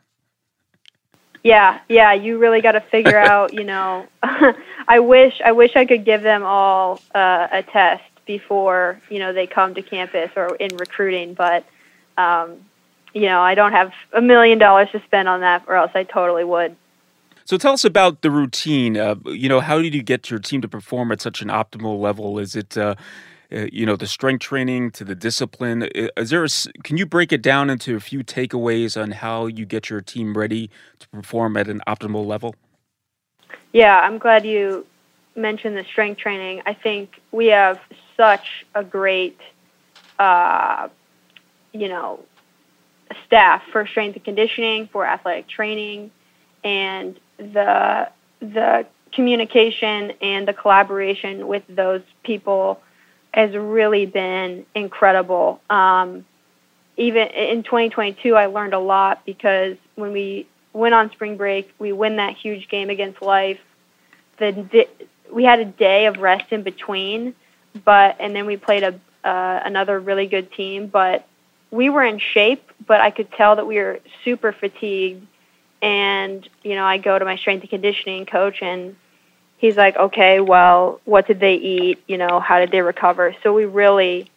Yeah, 1.43 1.79
yeah, 1.87 2.13
you 2.13 2.37
really 2.37 2.61
got 2.61 2.73
to 2.73 2.81
figure 2.81 3.17
out, 3.33 3.53
you 3.53 3.63
know, 3.63 4.07
I 4.23 4.99
wish 4.99 5.39
I 5.43 5.51
wish 5.51 5.75
I 5.75 5.85
could 5.85 6.05
give 6.05 6.21
them 6.21 6.43
all 6.43 7.01
uh, 7.13 7.47
a 7.51 7.63
test 7.63 8.03
before, 8.25 9.01
you 9.09 9.19
know, 9.19 9.33
they 9.33 9.47
come 9.47 9.75
to 9.75 9.81
campus 9.81 10.31
or 10.35 10.55
in 10.55 10.75
recruiting, 10.77 11.33
but 11.33 11.65
um, 12.17 12.57
you 13.13 13.21
know, 13.21 13.41
I 13.41 13.55
don't 13.55 13.71
have 13.71 13.93
a 14.13 14.21
million 14.21 14.57
dollars 14.57 14.89
to 14.91 15.01
spend 15.05 15.27
on 15.27 15.41
that 15.41 15.63
or 15.67 15.75
else 15.75 15.91
I 15.95 16.03
totally 16.03 16.43
would. 16.43 16.75
So 17.45 17.57
tell 17.57 17.71
us 17.71 17.85
about 17.85 18.21
the 18.21 18.29
routine. 18.29 18.97
Uh, 18.97 19.15
you 19.25 19.47
know, 19.47 19.61
how 19.61 19.81
did 19.81 19.93
you 19.93 20.03
get 20.03 20.29
your 20.29 20.39
team 20.39 20.61
to 20.61 20.67
perform 20.67 21.13
at 21.13 21.21
such 21.21 21.41
an 21.41 21.47
optimal 21.47 21.97
level? 21.97 22.39
Is 22.39 22.57
it 22.57 22.77
uh, 22.77 22.81
uh, 22.81 22.95
you 23.49 23.85
know 23.85 23.95
the 23.95 24.07
strength 24.07 24.41
training 24.41 24.91
to 24.91 25.03
the 25.03 25.15
discipline 25.15 25.83
is 25.83 26.29
there 26.29 26.43
a, 26.43 26.49
can 26.83 26.97
you 26.97 27.05
break 27.05 27.31
it 27.31 27.41
down 27.41 27.69
into 27.69 27.95
a 27.95 27.99
few 27.99 28.23
takeaways 28.23 29.01
on 29.01 29.11
how 29.11 29.45
you 29.45 29.65
get 29.65 29.89
your 29.89 30.01
team 30.01 30.37
ready 30.37 30.69
to 30.99 31.07
perform 31.09 31.55
at 31.57 31.67
an 31.67 31.81
optimal 31.87 32.25
level? 32.25 32.55
Yeah 33.71 33.99
i'm 33.99 34.17
glad 34.17 34.45
you 34.45 34.85
mentioned 35.37 35.77
the 35.77 35.83
strength 35.83 36.19
training. 36.19 36.63
I 36.65 36.73
think 36.73 37.21
we 37.31 37.47
have 37.47 37.79
such 38.17 38.65
a 38.75 38.83
great 38.83 39.39
uh, 40.19 40.89
you 41.71 41.87
know 41.87 42.19
staff 43.25 43.61
for 43.71 43.85
strength 43.87 44.15
and 44.15 44.25
conditioning 44.25 44.87
for 44.87 45.05
athletic 45.05 45.47
training 45.47 46.11
and 46.63 47.19
the 47.37 48.09
the 48.39 48.85
communication 49.13 50.11
and 50.21 50.47
the 50.47 50.53
collaboration 50.53 51.47
with 51.47 51.63
those 51.69 52.01
people 52.23 52.81
has 53.33 53.55
really 53.55 54.05
been 54.05 54.65
incredible. 54.73 55.61
Um, 55.69 56.25
even 56.97 57.27
in 57.27 57.63
2022, 57.63 58.35
I 58.35 58.47
learned 58.47 58.73
a 58.73 58.79
lot 58.79 59.25
because 59.25 59.77
when 59.95 60.11
we 60.11 60.47
went 60.73 60.95
on 60.95 61.11
spring 61.11 61.37
break, 61.37 61.73
we 61.79 61.91
win 61.91 62.17
that 62.17 62.35
huge 62.35 62.69
game 62.69 62.89
against 62.89 63.21
Life. 63.21 63.59
The 64.39 64.87
we 65.31 65.43
had 65.43 65.59
a 65.59 65.65
day 65.65 66.05
of 66.05 66.17
rest 66.17 66.51
in 66.51 66.63
between, 66.63 67.35
but 67.83 68.17
and 68.19 68.35
then 68.35 68.45
we 68.45 68.57
played 68.57 68.83
a 68.83 68.99
uh, 69.27 69.61
another 69.65 69.99
really 69.99 70.27
good 70.27 70.51
team. 70.51 70.87
But 70.87 71.27
we 71.69 71.89
were 71.89 72.03
in 72.03 72.19
shape, 72.19 72.71
but 72.85 73.01
I 73.01 73.11
could 73.11 73.31
tell 73.31 73.57
that 73.57 73.67
we 73.67 73.77
were 73.77 73.99
super 74.23 74.51
fatigued. 74.51 75.25
And 75.81 76.47
you 76.63 76.75
know, 76.75 76.85
I 76.85 76.97
go 76.97 77.17
to 77.19 77.25
my 77.25 77.35
strength 77.35 77.61
and 77.61 77.69
conditioning 77.69 78.25
coach 78.25 78.61
and 78.61 78.95
he's 79.57 79.75
like, 79.75 79.97
okay, 79.97 80.39
well, 80.39 81.01
what 81.05 81.27
did 81.27 81.39
they 81.39 81.55
eat? 81.55 81.99
You 82.07 82.17
know, 82.17 82.39
how 82.39 82.59
did 82.59 82.71
they 82.71 82.81
recover? 82.81 83.35
So 83.43 83.53
we 83.53 83.65
really 83.65 84.29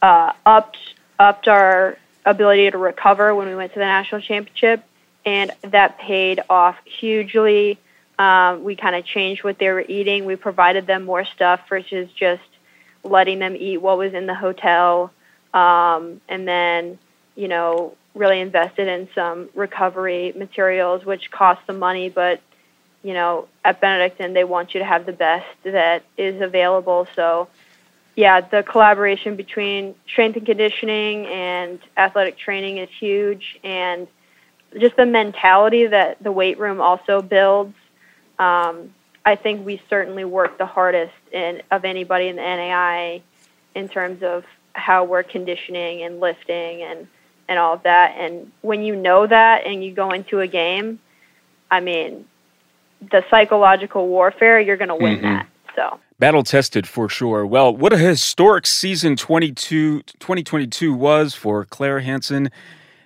uh, 0.00 0.32
upped 0.44 0.78
upped 1.18 1.46
our 1.46 1.96
ability 2.24 2.70
to 2.70 2.78
recover 2.78 3.34
when 3.34 3.48
we 3.48 3.54
went 3.54 3.72
to 3.74 3.78
the 3.78 3.84
national 3.84 4.20
championship, 4.22 4.82
and 5.24 5.52
that 5.62 5.98
paid 5.98 6.40
off 6.50 6.76
hugely. 6.84 7.78
Um, 8.18 8.64
we 8.64 8.76
kind 8.76 8.96
of 8.96 9.04
changed 9.04 9.44
what 9.44 9.58
they 9.58 9.68
were 9.70 9.84
eating. 9.86 10.24
We 10.24 10.36
provided 10.36 10.86
them 10.86 11.04
more 11.04 11.24
stuff 11.24 11.68
versus 11.68 12.10
just 12.12 12.42
letting 13.04 13.38
them 13.38 13.56
eat 13.56 13.78
what 13.78 13.98
was 13.98 14.14
in 14.14 14.26
the 14.26 14.34
hotel, 14.34 15.12
um, 15.54 16.20
and 16.28 16.48
then 16.48 16.98
you 17.36 17.48
know 17.48 17.94
really 18.14 18.40
invested 18.40 18.88
in 18.88 19.08
some 19.14 19.48
recovery 19.54 20.32
materials, 20.36 21.04
which 21.04 21.30
cost 21.30 21.60
some 21.66 21.78
money, 21.78 22.10
but 22.10 22.40
you 23.02 23.14
know 23.14 23.48
at 23.64 23.80
Benedictine 23.80 24.32
they 24.32 24.44
want 24.44 24.74
you 24.74 24.80
to 24.80 24.86
have 24.86 25.06
the 25.06 25.12
best 25.12 25.46
that 25.64 26.04
is 26.16 26.40
available. 26.40 27.06
So 27.14 27.48
yeah, 28.14 28.42
the 28.42 28.62
collaboration 28.62 29.36
between 29.36 29.94
strength 30.06 30.36
and 30.36 30.44
conditioning 30.44 31.26
and 31.26 31.78
athletic 31.96 32.36
training 32.36 32.78
is 32.78 32.90
huge, 32.98 33.58
and 33.64 34.06
just 34.78 34.96
the 34.96 35.06
mentality 35.06 35.86
that 35.86 36.22
the 36.22 36.32
weight 36.32 36.58
room 36.58 36.80
also 36.80 37.22
builds. 37.22 37.74
Um, 38.38 38.92
I 39.24 39.36
think 39.36 39.64
we 39.64 39.80
certainly 39.88 40.24
work 40.24 40.58
the 40.58 40.66
hardest 40.66 41.14
in, 41.30 41.62
of 41.70 41.84
anybody 41.84 42.28
in 42.28 42.36
the 42.36 42.42
NAI 42.42 43.22
in 43.74 43.88
terms 43.88 44.22
of 44.22 44.44
how 44.72 45.04
we're 45.04 45.22
conditioning 45.22 46.02
and 46.02 46.20
lifting 46.20 46.82
and 46.82 47.06
and 47.48 47.58
all 47.58 47.74
of 47.74 47.82
that. 47.82 48.14
And 48.16 48.50
when 48.62 48.82
you 48.82 48.96
know 48.96 49.26
that 49.26 49.66
and 49.66 49.84
you 49.84 49.92
go 49.92 50.10
into 50.10 50.40
a 50.40 50.46
game, 50.46 50.98
I 51.70 51.80
mean, 51.80 52.26
the 53.10 53.24
psychological 53.30 54.08
warfare, 54.08 54.60
you're 54.60 54.76
going 54.76 54.88
to 54.88 54.94
win 54.96 55.16
mm-hmm. 55.16 55.24
that. 55.24 55.46
So 55.74 55.98
battle 56.18 56.42
tested 56.42 56.86
for 56.86 57.08
sure. 57.08 57.44
Well, 57.44 57.74
what 57.74 57.92
a 57.92 57.98
historic 57.98 58.66
season 58.66 59.16
22, 59.16 60.02
2022 60.02 60.94
was 60.94 61.34
for 61.34 61.64
Clare 61.64 62.00
Hanson 62.00 62.50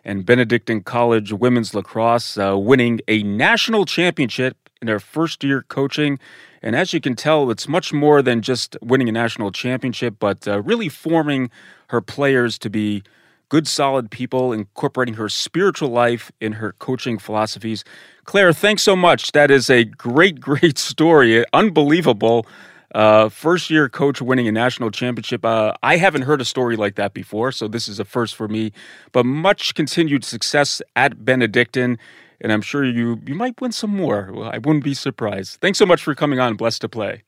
and 0.04 0.26
Benedictine 0.26 0.82
College 0.82 1.32
women's 1.32 1.74
lacrosse, 1.74 2.36
uh, 2.38 2.58
winning 2.58 3.00
a 3.08 3.22
national 3.22 3.86
championship 3.86 4.56
in 4.80 4.86
their 4.86 5.00
first 5.00 5.42
year 5.42 5.62
coaching. 5.62 6.18
And 6.62 6.76
as 6.76 6.92
you 6.92 7.00
can 7.00 7.16
tell, 7.16 7.50
it's 7.50 7.66
much 7.66 7.92
more 7.92 8.22
than 8.22 8.42
just 8.42 8.76
winning 8.82 9.08
a 9.08 9.12
national 9.12 9.50
championship, 9.50 10.16
but 10.18 10.46
uh, 10.46 10.62
really 10.62 10.88
forming 10.88 11.50
her 11.88 12.00
players 12.00 12.58
to 12.58 12.70
be 12.70 13.02
good, 13.48 13.68
solid 13.68 14.10
people, 14.10 14.52
incorporating 14.52 15.14
her 15.14 15.28
spiritual 15.28 15.88
life 15.88 16.32
in 16.40 16.52
her 16.52 16.72
coaching 16.72 17.18
philosophies. 17.18 17.84
Clare, 18.24 18.52
thanks 18.52 18.82
so 18.82 18.96
much. 18.96 19.32
That 19.32 19.50
is 19.50 19.70
a 19.70 19.84
great, 19.84 20.40
great 20.50 20.78
story. 20.78 21.44
Unbelievable. 21.52 22.46
Uh, 22.94 23.28
first 23.28 23.68
year 23.68 23.88
coach 23.88 24.22
winning 24.22 24.48
a 24.48 24.52
national 24.52 24.90
championship. 24.90 25.44
Uh, 25.44 25.74
I 25.82 25.96
haven't 25.96 26.22
heard 26.22 26.40
a 26.40 26.44
story 26.44 26.76
like 26.76 26.94
that 26.94 27.14
before, 27.14 27.52
so 27.52 27.68
this 27.68 27.88
is 27.88 27.98
a 27.98 28.04
first 28.04 28.34
for 28.34 28.48
me. 28.48 28.72
But 29.12 29.26
much 29.26 29.74
continued 29.74 30.24
success 30.24 30.80
at 30.94 31.24
Benedictine, 31.24 31.98
and 32.40 32.52
I'm 32.52 32.62
sure 32.62 32.84
you 32.84 33.20
you 33.26 33.34
might 33.34 33.60
win 33.60 33.72
some 33.72 33.90
more. 33.90 34.30
Well, 34.32 34.50
I 34.50 34.58
wouldn't 34.58 34.84
be 34.84 34.94
surprised. 34.94 35.60
Thanks 35.60 35.78
so 35.78 35.84
much 35.84 36.02
for 36.02 36.14
coming 36.14 36.38
on 36.38 36.54
Blessed 36.54 36.80
to 36.82 36.88
Play. 36.88 37.22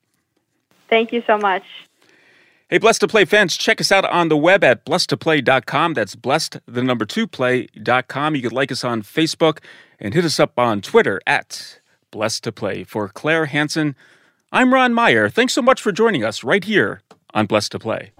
Thank 0.89 1.11
you 1.11 1.21
so 1.27 1.37
much. 1.37 1.63
Hey, 2.71 2.77
Blessed 2.77 3.01
to 3.01 3.07
Play 3.07 3.25
fans, 3.25 3.57
check 3.57 3.81
us 3.81 3.91
out 3.91 4.05
on 4.05 4.29
the 4.29 4.37
web 4.37 4.63
at 4.63 4.85
blessedtoplay.com. 4.85 5.95
That's 5.95 6.13
blessed, 6.13 6.59
the 6.67 6.83
number 6.83 7.03
two 7.03 7.25
play.com. 7.25 8.35
You 8.35 8.43
can 8.43 8.51
like 8.51 8.71
us 8.71 8.83
on 8.83 9.01
Facebook 9.01 9.57
and 9.99 10.13
hit 10.13 10.23
us 10.23 10.39
up 10.39 10.59
on 10.59 10.81
Twitter 10.81 11.19
at 11.25 11.79
Blessed 12.11 12.43
to 12.43 12.51
Play. 12.51 12.83
For 12.83 13.07
Clare 13.07 13.47
Hanson, 13.47 13.95
I'm 14.51 14.71
Ron 14.71 14.93
Meyer. 14.93 15.29
Thanks 15.29 15.53
so 15.53 15.63
much 15.63 15.81
for 15.81 15.91
joining 15.91 16.23
us 16.23 16.43
right 16.43 16.63
here 16.63 17.01
on 17.33 17.47
Blessed 17.47 17.71
to 17.71 17.79
Play. 17.79 18.11